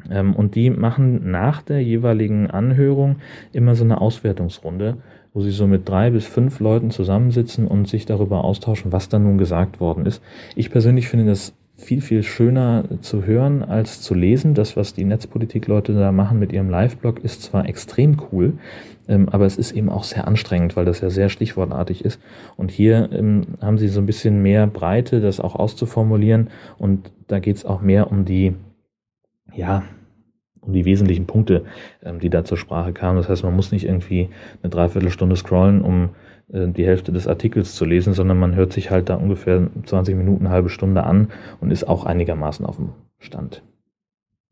und 0.10 0.56
die 0.56 0.70
machen 0.70 1.32
nach 1.32 1.62
der 1.62 1.82
jeweiligen 1.82 2.52
Anhörung 2.52 3.18
immer 3.54 3.76
so 3.76 3.86
eine 3.86 4.02
Auswertungsrunde 4.02 4.98
wo 5.34 5.42
sie 5.42 5.52
so 5.52 5.68
mit 5.68 5.88
drei 5.88 6.12
bis 6.12 6.26
fünf 6.26 6.60
Leuten 6.60 6.92
zusammensitzen 6.92 7.68
und 7.68 7.88
sich 7.88 8.06
darüber 8.06 8.44
austauschen, 8.44 8.92
was 8.92 9.10
da 9.10 9.20
nun 9.20 9.38
gesagt 9.38 9.80
worden 9.80 10.06
ist. 10.06 10.22
Ich 10.56 10.70
persönlich 10.70 11.08
finde 11.08 11.26
das 11.26 11.54
viel, 11.76 12.02
viel 12.02 12.24
schöner 12.24 12.86
zu 13.02 13.26
hören 13.26 13.64
als 13.64 14.02
zu 14.02 14.14
lesen. 14.14 14.54
Das, 14.54 14.78
was 14.78 14.94
die 14.94 15.06
Netzpolitik-Leute 15.06 15.94
da 15.94 16.12
machen 16.12 16.40
mit 16.40 16.54
ihrem 16.54 16.70
Live-Blog, 16.70 17.24
ist 17.24 17.42
zwar 17.42 17.68
extrem 17.68 18.18
cool, 18.32 18.54
ähm, 19.08 19.28
aber 19.30 19.46
es 19.46 19.58
ist 19.58 19.72
eben 19.72 19.90
auch 19.90 20.04
sehr 20.04 20.28
anstrengend, 20.28 20.76
weil 20.76 20.86
das 20.86 21.02
ja 21.02 21.10
sehr 21.10 21.30
stichwortartig 21.30 22.06
ist. 22.06 22.20
Und 22.56 22.72
hier 22.72 23.10
ähm, 23.12 23.42
haben 23.62 23.78
sie 23.78 23.88
so 23.88 24.00
ein 24.00 24.06
bisschen 24.06 24.42
mehr 24.42 24.68
Breite, 24.68 25.20
das 25.20 25.40
auch 25.40 25.56
auszuformulieren. 25.56 26.50
Und 26.78 27.12
da 27.28 27.40
geht 27.40 27.58
es 27.58 27.66
auch 27.66 27.82
mehr 27.82 28.12
um 28.12 28.24
die, 28.24 28.54
ja, 29.54 29.84
um 30.66 30.74
die 30.74 30.86
wesentlichen 30.86 31.26
Punkte, 31.26 31.64
ähm, 32.04 32.20
die 32.20 32.30
da 32.30 32.44
zur 32.44 32.58
Sprache 32.58 32.94
kamen. 32.94 33.18
Das 33.18 33.30
heißt, 33.30 33.44
man 33.44 33.56
muss 33.56 33.72
nicht 33.72 33.86
irgendwie 33.86 34.30
eine 34.62 34.70
Dreiviertelstunde 34.70 35.36
scrollen, 35.36 35.82
um 35.82 36.10
äh, 36.52 36.68
die 36.68 36.86
Hälfte 36.86 37.12
des 37.12 37.28
Artikels 37.28 37.76
zu 37.76 37.86
lesen, 37.86 38.14
sondern 38.14 38.40
man 38.40 38.56
hört 38.56 38.74
sich 38.74 38.92
halt 38.92 39.10
da 39.10 39.16
ungefähr 39.16 39.68
20 39.86 40.16
Minuten, 40.16 40.50
halbe 40.50 40.70
Stunde 40.70 41.04
an 41.04 41.30
und 41.60 41.72
ist 41.72 41.88
auch 41.88 42.06
einigermaßen 42.06 42.66
auf 42.66 42.78
dem 42.78 42.90
Stand. 43.20 43.64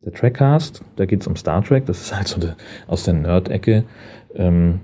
Der 0.03 0.13
Trackcast, 0.13 0.83
da 0.95 1.05
geht 1.05 1.21
es 1.21 1.27
um 1.27 1.35
Star 1.35 1.63
Trek, 1.63 1.85
das 1.85 2.01
ist 2.01 2.15
halt 2.15 2.27
so 2.27 2.39
de, 2.39 2.51
aus 2.87 3.03
der 3.03 3.13
Nerd-Ecke. 3.13 3.83
Ähm, 4.33 4.81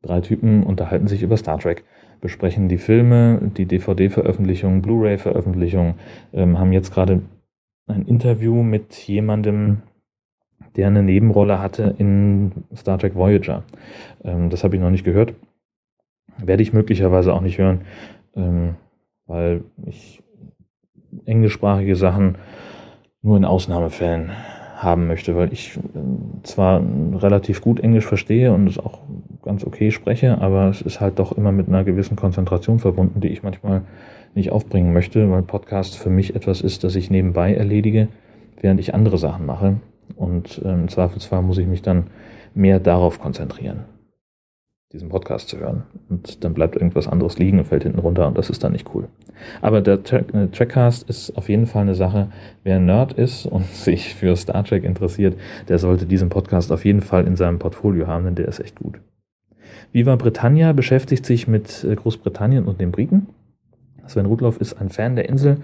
drei 0.00 0.20
Typen 0.20 0.62
unterhalten 0.62 1.08
sich 1.08 1.22
über 1.22 1.36
Star 1.36 1.58
Trek, 1.58 1.84
besprechen 2.20 2.68
die 2.68 2.78
Filme, 2.78 3.50
die 3.56 3.66
DVD-Veröffentlichung, 3.66 4.80
Blu-ray-Veröffentlichung, 4.80 5.94
ähm, 6.32 6.58
haben 6.58 6.72
jetzt 6.72 6.92
gerade 6.92 7.22
ein 7.88 8.06
Interview 8.06 8.62
mit 8.62 8.94
jemandem, 8.94 9.82
der 10.76 10.86
eine 10.86 11.02
Nebenrolle 11.02 11.60
hatte 11.60 11.94
in 11.98 12.52
Star 12.74 12.98
Trek 12.98 13.14
Voyager. 13.14 13.64
Ähm, 14.24 14.50
das 14.50 14.64
habe 14.64 14.76
ich 14.76 14.82
noch 14.82 14.90
nicht 14.90 15.04
gehört. 15.04 15.34
Werde 16.38 16.62
ich 16.62 16.72
möglicherweise 16.72 17.34
auch 17.34 17.40
nicht 17.40 17.58
hören, 17.58 17.82
ähm, 18.34 18.76
weil 19.26 19.64
ich 19.84 20.22
englischsprachige 21.24 21.96
Sachen 21.96 22.36
nur 23.22 23.36
in 23.36 23.44
Ausnahmefällen 23.44 24.30
haben 24.76 25.06
möchte, 25.06 25.36
weil 25.36 25.52
ich 25.52 25.76
äh, 25.76 26.42
zwar 26.42 26.80
relativ 26.80 27.60
gut 27.60 27.80
Englisch 27.80 28.06
verstehe 28.06 28.52
und 28.52 28.66
es 28.66 28.78
auch 28.78 29.00
ganz 29.42 29.64
okay 29.64 29.90
spreche, 29.90 30.40
aber 30.40 30.68
es 30.68 30.80
ist 30.80 31.00
halt 31.00 31.18
doch 31.18 31.32
immer 31.32 31.52
mit 31.52 31.68
einer 31.68 31.84
gewissen 31.84 32.16
Konzentration 32.16 32.78
verbunden, 32.78 33.20
die 33.20 33.28
ich 33.28 33.42
manchmal 33.42 33.82
nicht 34.34 34.52
aufbringen 34.52 34.92
möchte, 34.92 35.30
weil 35.30 35.42
Podcast 35.42 35.98
für 35.98 36.10
mich 36.10 36.34
etwas 36.34 36.60
ist, 36.60 36.84
das 36.84 36.94
ich 36.94 37.10
nebenbei 37.10 37.54
erledige, 37.54 38.08
während 38.60 38.80
ich 38.80 38.94
andere 38.94 39.18
Sachen 39.18 39.44
mache. 39.44 39.76
Und 40.20 40.60
ähm, 40.66 40.82
im 40.82 40.88
Zweifelsfall 40.88 41.40
muss 41.40 41.56
ich 41.56 41.66
mich 41.66 41.80
dann 41.80 42.08
mehr 42.54 42.78
darauf 42.78 43.18
konzentrieren, 43.18 43.84
diesen 44.92 45.08
Podcast 45.08 45.48
zu 45.48 45.58
hören. 45.58 45.84
Und 46.10 46.44
dann 46.44 46.52
bleibt 46.52 46.76
irgendwas 46.76 47.08
anderes 47.08 47.38
liegen 47.38 47.58
und 47.58 47.64
fällt 47.64 47.84
hinten 47.84 48.00
runter 48.00 48.26
und 48.26 48.36
das 48.36 48.50
ist 48.50 48.62
dann 48.62 48.72
nicht 48.72 48.94
cool. 48.94 49.08
Aber 49.62 49.80
der 49.80 49.94
äh, 49.94 50.48
Trackcast 50.48 51.08
ist 51.08 51.38
auf 51.38 51.48
jeden 51.48 51.64
Fall 51.64 51.82
eine 51.82 51.94
Sache. 51.94 52.28
Wer 52.64 52.76
ein 52.76 52.84
Nerd 52.84 53.14
ist 53.14 53.46
und 53.50 53.64
sich 53.64 54.14
für 54.14 54.36
Star 54.36 54.62
Trek 54.62 54.84
interessiert, 54.84 55.38
der 55.68 55.78
sollte 55.78 56.04
diesen 56.04 56.28
Podcast 56.28 56.70
auf 56.70 56.84
jeden 56.84 57.00
Fall 57.00 57.26
in 57.26 57.36
seinem 57.36 57.58
Portfolio 57.58 58.06
haben, 58.06 58.26
denn 58.26 58.34
der 58.34 58.48
ist 58.48 58.60
echt 58.60 58.76
gut. 58.76 59.00
Viva 59.90 60.16
Britannia 60.16 60.74
beschäftigt 60.74 61.24
sich 61.24 61.48
mit 61.48 61.82
äh, 61.82 61.96
Großbritannien 61.96 62.66
und 62.66 62.78
den 62.78 62.92
Briten. 62.92 63.28
Sven 64.10 64.26
Rudloff 64.26 64.60
ist 64.60 64.74
ein 64.74 64.90
Fan 64.90 65.16
der 65.16 65.28
Insel 65.28 65.58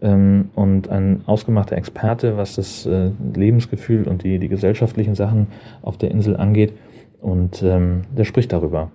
ähm, 0.00 0.50
und 0.54 0.88
ein 0.88 1.22
ausgemachter 1.26 1.76
Experte, 1.76 2.36
was 2.36 2.56
das 2.56 2.86
äh, 2.86 3.10
Lebensgefühl 3.34 4.08
und 4.08 4.24
die, 4.24 4.38
die 4.38 4.48
gesellschaftlichen 4.48 5.14
Sachen 5.14 5.48
auf 5.82 5.98
der 5.98 6.10
Insel 6.10 6.36
angeht. 6.36 6.72
Und 7.20 7.62
ähm, 7.62 8.02
der 8.16 8.24
spricht 8.24 8.52
darüber 8.52 8.90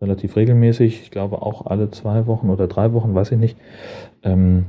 relativ 0.00 0.36
regelmäßig, 0.36 1.02
ich 1.02 1.10
glaube 1.10 1.42
auch 1.42 1.66
alle 1.66 1.90
zwei 1.90 2.26
Wochen 2.26 2.50
oder 2.50 2.68
drei 2.68 2.92
Wochen, 2.92 3.14
weiß 3.14 3.32
ich 3.32 3.38
nicht, 3.38 3.56
ähm, 4.22 4.66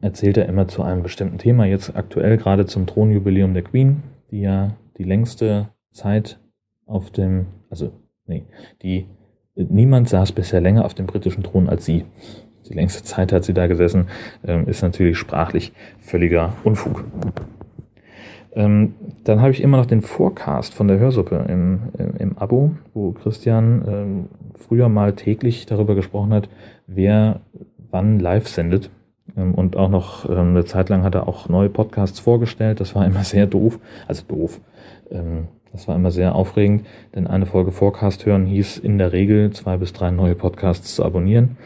erzählt 0.00 0.36
er 0.36 0.46
immer 0.46 0.68
zu 0.68 0.82
einem 0.82 1.02
bestimmten 1.02 1.38
Thema. 1.38 1.64
Jetzt 1.64 1.96
aktuell 1.96 2.36
gerade 2.36 2.66
zum 2.66 2.86
Thronjubiläum 2.86 3.54
der 3.54 3.62
Queen, 3.62 4.02
die 4.30 4.40
ja 4.40 4.72
die 4.98 5.04
längste 5.04 5.68
Zeit 5.92 6.38
auf 6.86 7.10
dem, 7.10 7.46
also 7.70 7.92
nee, 8.26 8.44
die 8.82 9.06
niemand 9.54 10.08
saß 10.08 10.32
bisher 10.32 10.60
länger 10.60 10.84
auf 10.84 10.94
dem 10.94 11.06
britischen 11.06 11.42
Thron 11.42 11.68
als 11.68 11.84
sie 11.84 12.04
die 12.68 12.74
längste 12.74 13.02
Zeit 13.02 13.32
hat 13.32 13.44
sie 13.44 13.54
da 13.54 13.66
gesessen, 13.66 14.06
ähm, 14.46 14.66
ist 14.66 14.82
natürlich 14.82 15.18
sprachlich 15.18 15.72
völliger 16.00 16.52
Unfug. 16.64 17.04
Ähm, 18.54 18.94
dann 19.24 19.40
habe 19.40 19.50
ich 19.50 19.62
immer 19.62 19.76
noch 19.76 19.86
den 19.86 20.02
Forecast 20.02 20.74
von 20.74 20.88
der 20.88 20.98
Hörsuppe 20.98 21.44
im, 21.48 21.80
im, 22.18 22.38
Abo, 22.38 22.76
wo 22.92 23.12
Christian 23.12 23.84
ähm, 23.86 24.28
früher 24.54 24.88
mal 24.88 25.14
täglich 25.14 25.66
darüber 25.66 25.94
gesprochen 25.94 26.32
hat, 26.32 26.48
wer 26.86 27.40
wann 27.90 28.20
live 28.20 28.48
sendet. 28.48 28.90
Und 29.34 29.76
auch 29.76 29.88
noch 29.88 30.28
eine 30.28 30.64
Zeit 30.64 30.90
lang 30.90 31.02
hat 31.02 31.16
er 31.16 31.26
auch 31.26 31.48
neue 31.48 31.70
Podcasts 31.70 32.20
vorgestellt. 32.20 32.78
Das 32.78 32.94
war 32.94 33.04
immer 33.06 33.24
sehr 33.24 33.46
doof. 33.46 33.80
Also 34.06 34.22
doof. 34.28 34.60
Das 35.74 35.88
war 35.88 35.96
immer 35.96 36.12
sehr 36.12 36.36
aufregend, 36.36 36.86
denn 37.16 37.26
eine 37.26 37.46
Folge 37.46 37.72
Forecast 37.72 38.26
hören 38.26 38.46
hieß 38.46 38.78
in 38.78 38.96
der 38.96 39.12
Regel 39.12 39.50
zwei 39.50 39.76
bis 39.76 39.92
drei 39.92 40.12
neue 40.12 40.36
Podcasts 40.36 40.94
zu 40.94 41.04
abonnieren. 41.04 41.56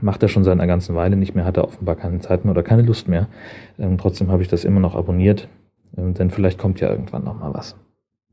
Macht 0.00 0.22
er 0.22 0.28
schon 0.28 0.44
seit 0.44 0.52
einer 0.52 0.66
ganzen 0.66 0.94
Weile 0.94 1.16
nicht 1.16 1.34
mehr, 1.34 1.44
hat 1.44 1.56
er 1.56 1.64
offenbar 1.64 1.96
keine 1.96 2.20
Zeit 2.20 2.44
mehr 2.44 2.52
oder 2.52 2.62
keine 2.62 2.82
Lust 2.82 3.08
mehr. 3.08 3.28
Ähm, 3.78 3.98
trotzdem 3.98 4.30
habe 4.30 4.42
ich 4.42 4.48
das 4.48 4.64
immer 4.64 4.80
noch 4.80 4.94
abonniert, 4.94 5.48
ähm, 5.96 6.14
denn 6.14 6.30
vielleicht 6.30 6.58
kommt 6.58 6.80
ja 6.80 6.90
irgendwann 6.90 7.24
noch 7.24 7.38
mal 7.38 7.54
was. 7.54 7.76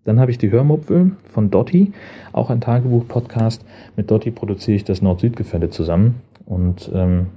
Dann 0.06 0.20
habe 0.20 0.30
ich 0.30 0.38
die 0.38 0.52
Hörmupfel 0.52 1.14
von 1.30 1.50
Dotti, 1.50 1.92
auch 2.32 2.52
ein 2.52 2.62
Tagebuch-Podcast. 2.62 3.66
Mit 3.96 4.12
Dotti 4.12 4.30
produziere 4.30 4.76
ich 4.76 4.84
das 4.84 5.02
Nord-Süd-Gefälle 5.02 5.72
zusammen 5.72 6.22
und 6.46 6.92
ähm, 6.94 7.28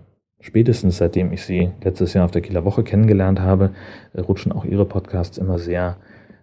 spätestens 0.40 0.98
seitdem 0.98 1.32
ich 1.32 1.44
sie 1.44 1.70
letztes 1.82 2.12
Jahr 2.12 2.26
auf 2.26 2.30
der 2.30 2.42
Kieler 2.42 2.66
Woche 2.66 2.84
kennengelernt 2.84 3.40
habe, 3.40 3.70
äh, 4.12 4.20
rutschen 4.20 4.52
auch 4.52 4.66
ihre 4.66 4.84
Podcasts 4.84 5.38
immer 5.38 5.58
sehr 5.58 5.96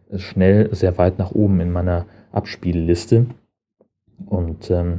äh, 0.09 0.17
schnell, 0.17 0.73
sehr 0.73 0.97
weit 0.97 1.19
nach 1.19 1.31
oben 1.31 1.59
in 1.59 1.71
meiner 1.71 2.05
Abspielliste. 2.31 3.27
Und 4.25 4.71
ähm, 4.71 4.97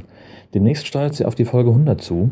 demnächst 0.53 0.87
steuert 0.87 1.15
sie 1.15 1.25
auf 1.25 1.35
die 1.35 1.45
Folge 1.45 1.71
100 1.71 2.01
zu. 2.01 2.31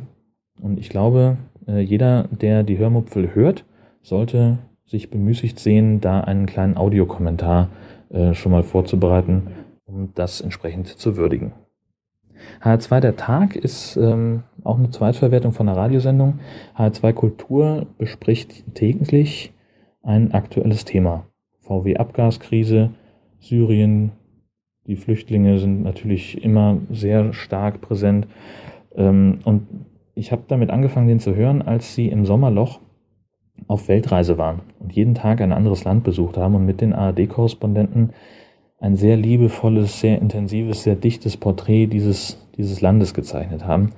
Und 0.62 0.80
ich 0.80 0.90
glaube, 0.90 1.38
äh, 1.68 1.80
jeder, 1.80 2.28
der 2.32 2.64
die 2.64 2.78
Hörmupfel 2.78 3.36
hört, 3.36 3.66
sollte 4.02 4.60
sich 4.86 5.10
bemüßigt 5.10 5.60
sehen, 5.60 6.00
da 6.02 6.22
einen 6.22 6.46
kleinen 6.46 6.78
Audiokommentar 6.78 7.70
äh, 8.10 8.34
schon 8.34 8.52
mal 8.52 8.64
vorzubereiten, 8.64 9.48
um 9.86 10.12
das 10.14 10.42
entsprechend 10.42 10.88
zu 10.88 11.18
würdigen. 11.18 11.54
HR2 12.62 13.00
der 13.00 13.16
Tag 13.16 13.56
ist 13.56 13.96
ähm, 13.96 14.44
auch 14.64 14.78
eine 14.78 14.90
Zweitverwertung 14.90 15.54
von 15.54 15.68
einer 15.68 15.78
Radiosendung. 15.78 16.40
HR2 16.78 17.14
Kultur 17.14 17.88
bespricht 17.98 18.76
täglich 18.76 19.54
ein 20.04 20.34
aktuelles 20.34 20.86
Thema. 20.86 21.26
VW-Abgaskrise, 21.62 22.92
Syrien, 23.40 24.12
die 24.86 24.96
Flüchtlinge 24.96 25.58
sind 25.58 25.84
natürlich 25.84 26.44
immer 26.44 26.78
sehr 26.92 27.34
stark 27.34 27.82
präsent. 27.82 28.28
Ähm, 28.96 29.40
und 29.44 29.68
ich 30.16 30.32
habe 30.32 30.44
damit 30.48 30.72
angefangen, 30.72 31.08
den 31.08 31.20
zu 31.20 31.36
hören, 31.36 31.62
als 31.62 31.94
sie 31.94 32.08
im 32.08 32.26
Sommerloch 32.26 32.80
auf 33.68 33.88
Weltreise 33.88 34.38
waren 34.38 34.62
und 34.80 34.94
jeden 34.94 35.16
Tag 35.16 35.42
ein 35.42 35.52
anderes 35.52 35.84
Land 35.84 36.04
besucht 36.04 36.38
haben 36.38 36.56
und 36.56 36.66
mit 36.66 36.82
den 36.82 36.94
ARD-Korrespondenten 36.94 38.14
ein 38.80 38.96
sehr 38.96 39.18
liebevolles, 39.18 40.00
sehr 40.00 40.22
intensives, 40.22 40.84
sehr 40.84 40.96
dichtes 40.96 41.38
Porträt 41.38 41.88
dieses, 41.88 42.46
dieses 42.58 42.82
Landes 42.82 43.14
gezeichnet 43.14 43.66
haben. 43.66 43.94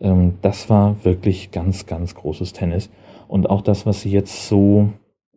Ähm, 0.00 0.34
das 0.42 0.70
war 0.70 1.04
wirklich 1.04 1.50
ganz, 1.50 1.86
ganz 1.86 2.14
großes 2.14 2.52
Tennis. 2.52 2.90
Und 3.28 3.50
auch 3.50 3.62
das, 3.62 3.86
was 3.86 4.00
sie 4.02 4.10
jetzt 4.10 4.48
so 4.48 4.88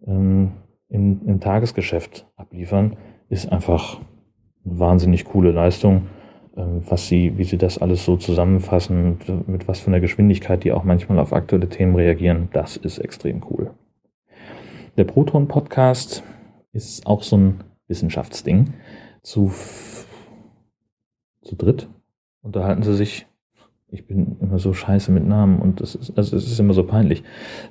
ähm, 0.05 0.51
im, 0.89 1.21
im 1.25 1.39
Tagesgeschäft 1.39 2.27
abliefern, 2.35 2.97
ist 3.29 3.51
einfach 3.51 3.99
eine 4.65 4.79
wahnsinnig 4.79 5.25
coole 5.25 5.51
Leistung. 5.51 6.03
Ähm, 6.55 6.83
was 6.87 7.07
sie, 7.07 7.37
wie 7.37 7.43
sie 7.43 7.57
das 7.57 7.79
alles 7.79 8.05
so 8.05 8.17
zusammenfassen, 8.17 9.17
mit 9.47 9.67
was 9.67 9.79
für 9.79 9.87
einer 9.87 9.99
Geschwindigkeit 9.99 10.63
die 10.63 10.71
auch 10.71 10.83
manchmal 10.83 11.19
auf 11.19 11.33
aktuelle 11.33 11.69
Themen 11.69 11.95
reagieren, 11.95 12.49
das 12.53 12.77
ist 12.77 12.99
extrem 12.99 13.43
cool. 13.49 13.71
Der 14.97 15.05
Proton-Podcast 15.05 16.23
ist 16.71 17.07
auch 17.07 17.23
so 17.23 17.37
ein 17.37 17.63
Wissenschaftsding. 17.87 18.73
Zu, 19.23 19.51
zu 21.41 21.55
dritt 21.55 21.87
unterhalten 22.41 22.83
sie 22.83 22.95
sich 22.95 23.25
ich 23.93 24.07
bin 24.07 24.37
immer 24.41 24.57
so 24.57 24.73
scheiße 24.73 25.11
mit 25.11 25.25
Namen 25.25 25.59
und 25.59 25.79
das 25.79 25.93
ist, 25.93 26.17
also 26.17 26.35
es 26.35 26.51
ist 26.51 26.59
immer 26.59 26.73
so 26.73 26.83
peinlich. 26.83 27.23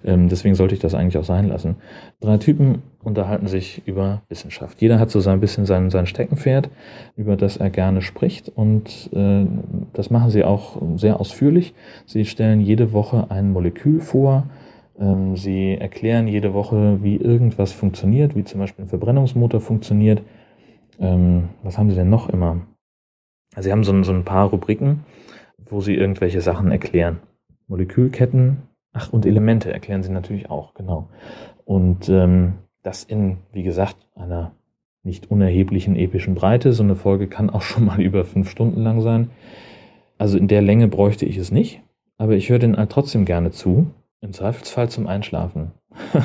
Ähm, 0.04 0.28
deswegen 0.28 0.54
sollte 0.54 0.74
ich 0.74 0.80
das 0.80 0.94
eigentlich 0.94 1.18
auch 1.18 1.24
sein 1.24 1.48
lassen. 1.48 1.76
Drei 2.20 2.38
Typen 2.38 2.82
unterhalten 3.02 3.48
sich 3.48 3.82
über 3.86 4.22
Wissenschaft. 4.28 4.80
Jeder 4.80 5.00
hat 5.00 5.10
so 5.10 5.28
ein 5.28 5.40
bisschen 5.40 5.66
sein, 5.66 5.90
sein 5.90 6.06
Steckenpferd, 6.06 6.70
über 7.16 7.36
das 7.36 7.56
er 7.56 7.70
gerne 7.70 8.02
spricht 8.02 8.48
und 8.48 9.10
äh, 9.12 9.44
das 9.92 10.10
machen 10.10 10.30
sie 10.30 10.44
auch 10.44 10.80
sehr 10.96 11.18
ausführlich. 11.18 11.74
Sie 12.06 12.24
stellen 12.24 12.60
jede 12.60 12.92
Woche 12.92 13.26
ein 13.30 13.50
Molekül 13.50 14.00
vor. 14.00 14.44
Ähm, 15.00 15.36
sie 15.36 15.76
erklären 15.76 16.28
jede 16.28 16.54
Woche, 16.54 17.02
wie 17.02 17.16
irgendwas 17.16 17.72
funktioniert, 17.72 18.36
wie 18.36 18.44
zum 18.44 18.60
Beispiel 18.60 18.84
ein 18.84 18.88
Verbrennungsmotor 18.88 19.60
funktioniert. 19.60 20.22
Ähm, 21.00 21.48
was 21.64 21.78
haben 21.78 21.90
sie 21.90 21.96
denn 21.96 22.10
noch 22.10 22.28
immer? 22.28 22.60
Sie 23.58 23.72
haben 23.72 23.82
so, 23.82 24.02
so 24.04 24.12
ein 24.12 24.24
paar 24.24 24.48
Rubriken 24.48 25.00
wo 25.68 25.80
sie 25.80 25.94
irgendwelche 25.94 26.40
Sachen 26.40 26.70
erklären. 26.70 27.20
Molekülketten, 27.66 28.62
ach 28.92 29.12
und 29.12 29.26
Elemente 29.26 29.72
erklären 29.72 30.02
sie 30.02 30.12
natürlich 30.12 30.50
auch, 30.50 30.74
genau. 30.74 31.08
Und 31.64 32.08
ähm, 32.08 32.54
das 32.82 33.04
in, 33.04 33.38
wie 33.52 33.62
gesagt, 33.62 33.96
einer 34.14 34.52
nicht 35.04 35.30
unerheblichen 35.30 35.96
epischen 35.96 36.34
Breite. 36.34 36.72
So 36.72 36.82
eine 36.82 36.94
Folge 36.94 37.26
kann 37.26 37.50
auch 37.50 37.62
schon 37.62 37.84
mal 37.84 38.00
über 38.02 38.24
fünf 38.24 38.50
Stunden 38.50 38.82
lang 38.82 39.00
sein. 39.00 39.30
Also 40.18 40.38
in 40.38 40.48
der 40.48 40.62
Länge 40.62 40.88
bräuchte 40.88 41.26
ich 41.26 41.36
es 41.36 41.50
nicht, 41.50 41.82
aber 42.16 42.34
ich 42.34 42.48
höre 42.48 42.58
den 42.58 42.76
halt 42.76 42.90
trotzdem 42.90 43.24
gerne 43.24 43.50
zu. 43.50 43.90
Im 44.20 44.32
Zweifelsfall 44.32 44.88
zum 44.88 45.08
Einschlafen. 45.08 45.72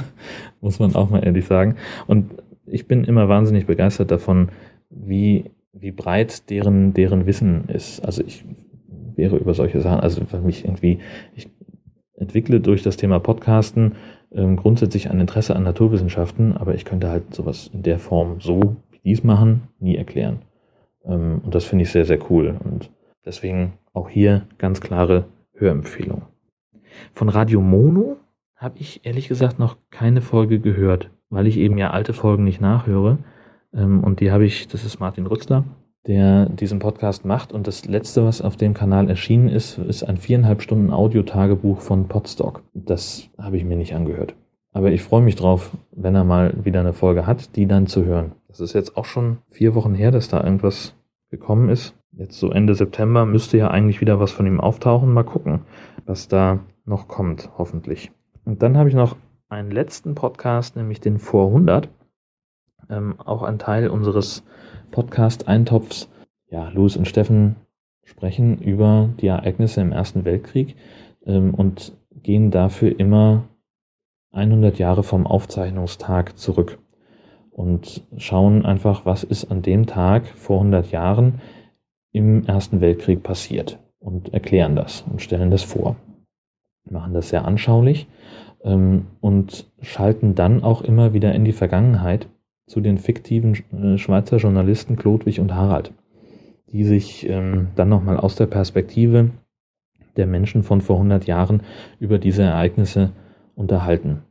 Muss 0.61 0.77
man 0.77 0.93
auch 0.93 1.09
mal 1.09 1.25
ehrlich 1.25 1.45
sagen. 1.45 1.77
Und 2.05 2.31
ich 2.67 2.87
bin 2.87 3.03
immer 3.03 3.27
wahnsinnig 3.27 3.65
begeistert 3.65 4.11
davon, 4.11 4.49
wie, 4.91 5.45
wie 5.73 5.91
breit 5.91 6.51
deren, 6.51 6.93
deren 6.93 7.25
Wissen 7.25 7.67
ist. 7.69 8.05
Also 8.05 8.23
ich 8.23 8.45
wäre 9.17 9.37
über 9.37 9.53
solche 9.53 9.81
Sachen. 9.81 9.99
Also 9.99 10.21
weil 10.31 10.41
mich 10.41 10.65
irgendwie, 10.65 10.99
ich 11.35 11.49
entwickle 12.15 12.59
durch 12.59 12.83
das 12.83 12.97
Thema 12.97 13.19
Podcasten 13.19 13.93
ähm, 14.31 14.55
grundsätzlich 14.55 15.09
ein 15.09 15.19
Interesse 15.19 15.55
an 15.55 15.63
Naturwissenschaften, 15.63 16.57
aber 16.57 16.75
ich 16.75 16.85
könnte 16.85 17.09
halt 17.09 17.33
sowas 17.33 17.69
in 17.73 17.83
der 17.83 17.99
Form 17.99 18.41
so 18.41 18.77
wie 18.91 18.99
dies 19.03 19.23
machen, 19.23 19.63
nie 19.79 19.95
erklären. 19.95 20.39
Ähm, 21.05 21.41
und 21.43 21.55
das 21.55 21.65
finde 21.65 21.83
ich 21.83 21.91
sehr, 21.91 22.05
sehr 22.05 22.19
cool. 22.29 22.57
Und 22.63 22.91
deswegen 23.25 23.73
auch 23.93 24.09
hier 24.09 24.47
ganz 24.57 24.81
klare 24.81 25.25
Hörempfehlung. 25.53 26.23
Von 27.13 27.29
Radio 27.29 27.61
Mono 27.61 28.17
habe 28.55 28.79
ich 28.79 29.05
ehrlich 29.05 29.27
gesagt 29.27 29.59
noch 29.59 29.77
keine 29.91 30.21
Folge 30.21 30.59
gehört, 30.59 31.11
weil 31.29 31.47
ich 31.47 31.57
eben 31.57 31.77
ja 31.77 31.91
alte 31.91 32.13
Folgen 32.13 32.43
nicht 32.43 32.61
nachhöre. 32.61 33.19
Ähm, 33.73 34.03
und 34.03 34.19
die 34.19 34.31
habe 34.31 34.45
ich, 34.45 34.67
das 34.67 34.83
ist 34.83 34.99
Martin 34.99 35.27
Rützler, 35.27 35.63
der 36.07 36.47
diesen 36.47 36.79
Podcast 36.79 37.25
macht. 37.25 37.51
Und 37.51 37.67
das 37.67 37.85
letzte, 37.85 38.25
was 38.25 38.41
auf 38.41 38.55
dem 38.55 38.73
Kanal 38.73 39.09
erschienen 39.09 39.49
ist, 39.49 39.77
ist 39.77 40.03
ein 40.03 40.17
viereinhalb 40.17 40.61
Stunden 40.61 40.91
Audiotagebuch 40.91 41.81
von 41.81 42.07
Podstock. 42.07 42.63
Das 42.73 43.29
habe 43.37 43.57
ich 43.57 43.65
mir 43.65 43.77
nicht 43.77 43.93
angehört. 43.93 44.35
Aber 44.71 44.91
ich 44.91 45.03
freue 45.03 45.21
mich 45.21 45.35
drauf, 45.35 45.71
wenn 45.91 46.15
er 46.15 46.23
mal 46.23 46.53
wieder 46.63 46.79
eine 46.79 46.93
Folge 46.93 47.25
hat, 47.25 47.55
die 47.55 47.65
dann 47.65 47.87
zu 47.87 48.05
hören. 48.05 48.33
Das 48.47 48.59
ist 48.59 48.73
jetzt 48.73 48.95
auch 48.95 49.05
schon 49.05 49.39
vier 49.49 49.75
Wochen 49.75 49.95
her, 49.95 50.11
dass 50.11 50.29
da 50.29 50.43
irgendwas 50.43 50.95
gekommen 51.29 51.69
ist. 51.69 51.93
Jetzt 52.11 52.39
so 52.39 52.51
Ende 52.51 52.73
September 52.73 53.25
müsste 53.25 53.57
ja 53.57 53.69
eigentlich 53.69 54.01
wieder 54.01 54.19
was 54.19 54.31
von 54.31 54.47
ihm 54.47 54.59
auftauchen. 54.59 55.13
Mal 55.13 55.23
gucken, 55.23 55.61
was 56.05 56.27
da 56.27 56.59
noch 56.85 57.07
kommt, 57.07 57.49
hoffentlich. 57.57 58.11
Und 58.45 58.63
dann 58.63 58.77
habe 58.77 58.89
ich 58.89 58.95
noch 58.95 59.15
einen 59.49 59.71
letzten 59.71 60.15
Podcast, 60.15 60.75
nämlich 60.75 60.99
den 60.99 61.19
Vor 61.19 61.47
100. 61.47 61.89
Ähm, 62.89 63.19
auch 63.19 63.43
ein 63.43 63.59
Teil 63.59 63.89
unseres 63.89 64.43
Podcast-Eintopfs. 64.91 66.09
Ja, 66.49 66.69
Louis 66.69 66.95
und 66.95 67.07
Steffen 67.07 67.55
sprechen 68.03 68.59
über 68.59 69.09
die 69.19 69.27
Ereignisse 69.27 69.81
im 69.81 69.91
Ersten 69.91 70.25
Weltkrieg 70.25 70.75
ähm, 71.25 71.53
und 71.53 71.93
gehen 72.23 72.51
dafür 72.51 72.99
immer 72.99 73.43
100 74.31 74.77
Jahre 74.79 75.03
vom 75.03 75.27
Aufzeichnungstag 75.27 76.37
zurück 76.37 76.79
und 77.51 78.03
schauen 78.17 78.65
einfach, 78.65 79.05
was 79.05 79.23
ist 79.23 79.51
an 79.51 79.61
dem 79.61 79.87
Tag 79.87 80.27
vor 80.27 80.59
100 80.59 80.91
Jahren 80.91 81.41
im 82.11 82.45
Ersten 82.45 82.81
Weltkrieg 82.81 83.23
passiert 83.23 83.79
und 83.99 84.33
erklären 84.33 84.75
das 84.75 85.03
und 85.09 85.21
stellen 85.21 85.51
das 85.51 85.63
vor. 85.63 85.95
Machen 86.89 87.13
das 87.13 87.29
sehr 87.29 87.45
anschaulich 87.45 88.07
ähm, 88.63 89.07
und 89.21 89.69
schalten 89.81 90.35
dann 90.35 90.63
auch 90.63 90.81
immer 90.81 91.13
wieder 91.13 91.33
in 91.33 91.45
die 91.45 91.51
Vergangenheit 91.51 92.29
zu 92.67 92.81
den 92.81 92.97
fiktiven 92.97 93.55
äh, 93.73 93.97
Schweizer 93.97 94.37
Journalisten 94.37 94.95
Klodwig 94.97 95.39
und 95.39 95.55
Harald, 95.55 95.93
die 96.71 96.83
sich 96.83 97.27
ähm, 97.27 97.69
dann 97.75 97.89
nochmal 97.89 98.17
aus 98.17 98.35
der 98.35 98.45
Perspektive 98.45 99.31
der 100.17 100.27
Menschen 100.27 100.63
von 100.63 100.81
vor 100.81 100.97
100 100.97 101.25
Jahren 101.25 101.61
über 101.99 102.19
diese 102.19 102.43
Ereignisse 102.43 103.11
unterhalten. 103.55 104.23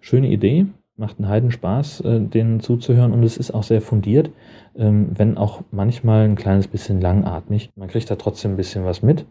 Schöne 0.00 0.28
Idee, 0.28 0.66
macht 0.96 1.18
einen 1.18 1.28
Heidenspaß, 1.28 2.00
äh, 2.00 2.20
denen 2.20 2.60
zuzuhören 2.60 3.12
und 3.12 3.22
es 3.22 3.36
ist 3.36 3.52
auch 3.52 3.62
sehr 3.62 3.80
fundiert, 3.80 4.30
ähm, 4.76 5.10
wenn 5.16 5.38
auch 5.38 5.62
manchmal 5.70 6.24
ein 6.24 6.36
kleines 6.36 6.68
bisschen 6.68 7.00
langatmig. 7.00 7.70
Man 7.76 7.88
kriegt 7.88 8.10
da 8.10 8.16
trotzdem 8.16 8.52
ein 8.52 8.56
bisschen 8.56 8.84
was 8.84 9.02
mit 9.02 9.24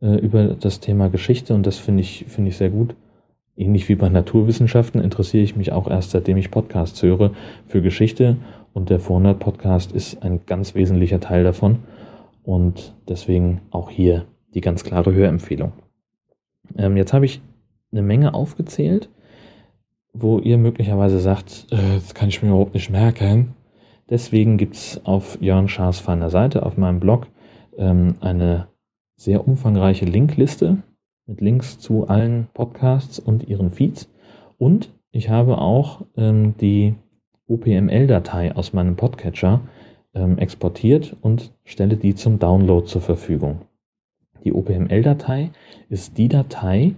äh, 0.00 0.16
über 0.16 0.44
das 0.54 0.80
Thema 0.80 1.08
Geschichte 1.08 1.54
und 1.54 1.66
das 1.66 1.78
finde 1.78 2.02
ich, 2.02 2.26
finde 2.28 2.50
ich 2.50 2.56
sehr 2.56 2.70
gut. 2.70 2.94
Ähnlich 3.60 3.90
wie 3.90 3.94
bei 3.94 4.08
Naturwissenschaften 4.08 5.02
interessiere 5.02 5.44
ich 5.44 5.54
mich 5.54 5.70
auch 5.70 5.86
erst 5.86 6.12
seitdem 6.12 6.38
ich 6.38 6.50
Podcasts 6.50 7.02
höre 7.02 7.32
für 7.66 7.82
Geschichte 7.82 8.38
und 8.72 8.88
der 8.88 9.00
Vornerd 9.00 9.38
Podcast 9.38 9.92
ist 9.92 10.22
ein 10.22 10.46
ganz 10.46 10.74
wesentlicher 10.74 11.20
Teil 11.20 11.44
davon 11.44 11.80
und 12.42 12.94
deswegen 13.06 13.60
auch 13.70 13.90
hier 13.90 14.24
die 14.54 14.62
ganz 14.62 14.82
klare 14.82 15.12
Hörempfehlung. 15.12 15.72
Ähm, 16.78 16.96
jetzt 16.96 17.12
habe 17.12 17.26
ich 17.26 17.42
eine 17.92 18.00
Menge 18.00 18.32
aufgezählt, 18.32 19.10
wo 20.14 20.38
ihr 20.38 20.56
möglicherweise 20.56 21.20
sagt, 21.20 21.66
äh, 21.70 21.96
das 21.96 22.14
kann 22.14 22.30
ich 22.30 22.42
mir 22.42 22.48
überhaupt 22.48 22.72
nicht 22.72 22.88
merken. 22.88 23.54
Deswegen 24.08 24.56
gibt 24.56 24.76
es 24.76 25.04
auf 25.04 25.36
Jörn 25.42 25.68
Schaas 25.68 25.98
feiner 25.98 26.30
Seite 26.30 26.64
auf 26.64 26.78
meinem 26.78 26.98
Blog 26.98 27.26
ähm, 27.76 28.14
eine 28.20 28.68
sehr 29.16 29.46
umfangreiche 29.46 30.06
Linkliste 30.06 30.78
mit 31.30 31.40
Links 31.40 31.78
zu 31.78 32.08
allen 32.08 32.48
Podcasts 32.54 33.20
und 33.20 33.48
ihren 33.48 33.70
Feeds. 33.70 34.10
Und 34.58 34.90
ich 35.12 35.30
habe 35.30 35.58
auch 35.58 36.02
ähm, 36.16 36.54
die 36.60 36.94
OPML-Datei 37.46 38.54
aus 38.56 38.72
meinem 38.72 38.96
Podcatcher 38.96 39.60
ähm, 40.12 40.38
exportiert 40.38 41.16
und 41.22 41.52
stelle 41.64 41.96
die 41.96 42.16
zum 42.16 42.40
Download 42.40 42.84
zur 42.84 43.00
Verfügung. 43.00 43.60
Die 44.44 44.52
OPML-Datei 44.52 45.50
ist 45.88 46.18
die 46.18 46.28
Datei, 46.28 46.96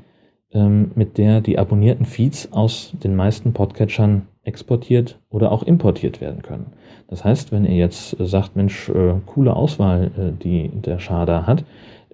ähm, 0.51 0.93
mit 0.95 1.19
der 1.19 1.43
die 1.43 1.59
abonnierten 1.59 2.07
Feeds 2.07 2.53
aus 2.53 2.95
den 3.05 3.15
meisten 3.15 3.53
Podcatchern 3.53 4.29
exportiert 4.45 5.21
oder 5.29 5.53
auch 5.53 5.63
importiert 5.63 6.23
werden 6.23 6.41
können. 6.41 6.73
Das 7.09 7.23
heißt, 7.23 7.53
wenn 7.53 7.67
ihr 7.67 7.77
jetzt 7.77 8.17
sagt, 8.19 8.57
Mensch, 8.57 8.89
äh, 8.89 9.15
coole 9.27 9.55
Auswahl, 9.55 10.11
äh, 10.17 10.43
die 10.43 10.71
der 10.71 10.99
Schader 10.99 11.47
hat, 11.47 11.65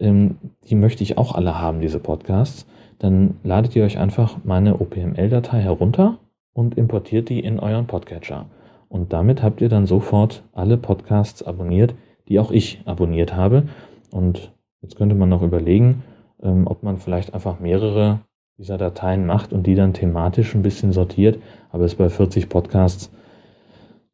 die 0.01 0.75
möchte 0.75 1.03
ich 1.03 1.19
auch 1.19 1.35
alle 1.35 1.59
haben, 1.59 1.81
diese 1.81 1.99
Podcasts, 1.99 2.67
dann 2.99 3.37
ladet 3.43 3.75
ihr 3.77 3.85
euch 3.85 3.99
einfach 3.99 4.39
meine 4.45 4.81
OPML-Datei 4.81 5.61
herunter 5.61 6.19
und 6.53 6.77
importiert 6.77 7.29
die 7.29 7.41
in 7.41 7.59
euren 7.59 7.87
Podcatcher. 7.87 8.47
Und 8.89 9.13
damit 9.13 9.43
habt 9.43 9.61
ihr 9.61 9.69
dann 9.69 9.87
sofort 9.87 10.43
alle 10.53 10.77
Podcasts 10.77 11.43
abonniert, 11.43 11.95
die 12.29 12.39
auch 12.39 12.51
ich 12.51 12.81
abonniert 12.85 13.35
habe. 13.37 13.65
Und 14.11 14.53
jetzt 14.83 14.97
könnte 14.97 15.15
man 15.15 15.29
noch 15.29 15.43
überlegen, 15.43 16.03
ähm, 16.43 16.67
ob 16.67 16.83
man 16.83 16.99
vielleicht 16.99 17.35
einfach 17.35 17.61
mehrere 17.61 18.21
dieser 18.57 18.79
Dateien 18.79 19.27
macht 19.27 19.53
und 19.53 19.67
die 19.67 19.75
dann 19.75 19.93
thematisch 19.93 20.55
ein 20.55 20.63
bisschen 20.63 20.93
sortiert. 20.93 21.39
Aber 21.71 21.85
es 21.85 21.95
bei 21.95 22.09
40 22.09 22.49
Podcasts, 22.49 23.13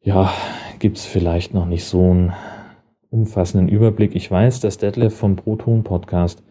ja, 0.01 0.31
gibt 0.79 0.97
es 0.97 1.05
vielleicht 1.05 1.53
noch 1.53 1.65
nicht 1.65 1.85
so 1.85 2.11
einen 2.11 2.33
umfassenden 3.09 3.69
Überblick. 3.69 4.15
Ich 4.15 4.29
weiß, 4.29 4.59
dass 4.59 4.77
Detlef 4.77 5.15
vom 5.15 5.35
Proton 5.35 5.83
Podcast 5.83 6.43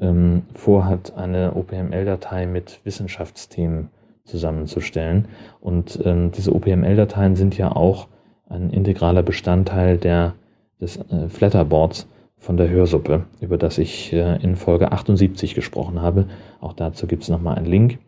ähm, 0.00 0.42
vorhat, 0.54 1.16
eine 1.16 1.54
OPML-Datei 1.54 2.46
mit 2.46 2.80
Wissenschaftsthemen 2.84 3.90
zusammenzustellen. 4.24 5.28
Und 5.60 5.98
ähm, 6.04 6.30
diese 6.32 6.54
OPML-Dateien 6.54 7.36
sind 7.36 7.56
ja 7.56 7.72
auch 7.74 8.08
ein 8.48 8.70
integraler 8.70 9.22
Bestandteil 9.22 9.98
der, 9.98 10.34
des 10.80 10.96
äh, 10.96 11.28
Flatterboards 11.28 12.06
von 12.36 12.56
der 12.56 12.70
Hörsuppe, 12.70 13.26
über 13.40 13.58
das 13.58 13.78
ich 13.78 14.12
äh, 14.12 14.42
in 14.42 14.56
Folge 14.56 14.92
78 14.92 15.54
gesprochen 15.54 16.00
habe. 16.00 16.26
Auch 16.60 16.72
dazu 16.72 17.06
gibt 17.06 17.22
es 17.22 17.28
nochmal 17.28 17.56
einen 17.56 17.66
Link. 17.66 17.98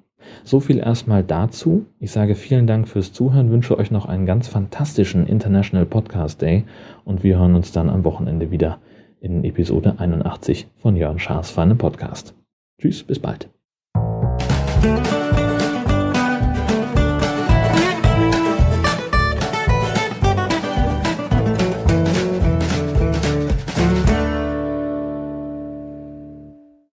So 0.45 0.61
viel 0.61 0.79
erstmal 0.79 1.23
dazu. 1.23 1.87
Ich 1.99 2.13
sage 2.13 2.35
vielen 2.35 2.67
Dank 2.67 2.89
fürs 2.89 3.13
Zuhören, 3.13 3.51
wünsche 3.51 3.79
euch 3.79 3.91
noch 3.91 4.07
einen 4.07 4.27
ganz 4.27 4.49
fantastischen 4.49 5.27
International 5.27 5.87
Podcast 5.87 6.43
Day 6.43 6.65
und 7.05 7.23
wir 7.23 7.39
hören 7.39 7.55
uns 7.55 7.73
dann 7.73 7.89
am 7.89 8.05
Wochenende 8.05 8.51
wieder 8.51 8.79
in 9.21 9.45
Episode 9.45 9.95
81 9.99 10.67
von 10.77 10.97
Jörn 10.97 11.19
Schaas 11.19 11.51
Pfanne 11.51 11.77
Podcast. 11.77 12.35
Tschüss, 12.81 13.03
bis 13.05 13.19
bald. 13.21 13.49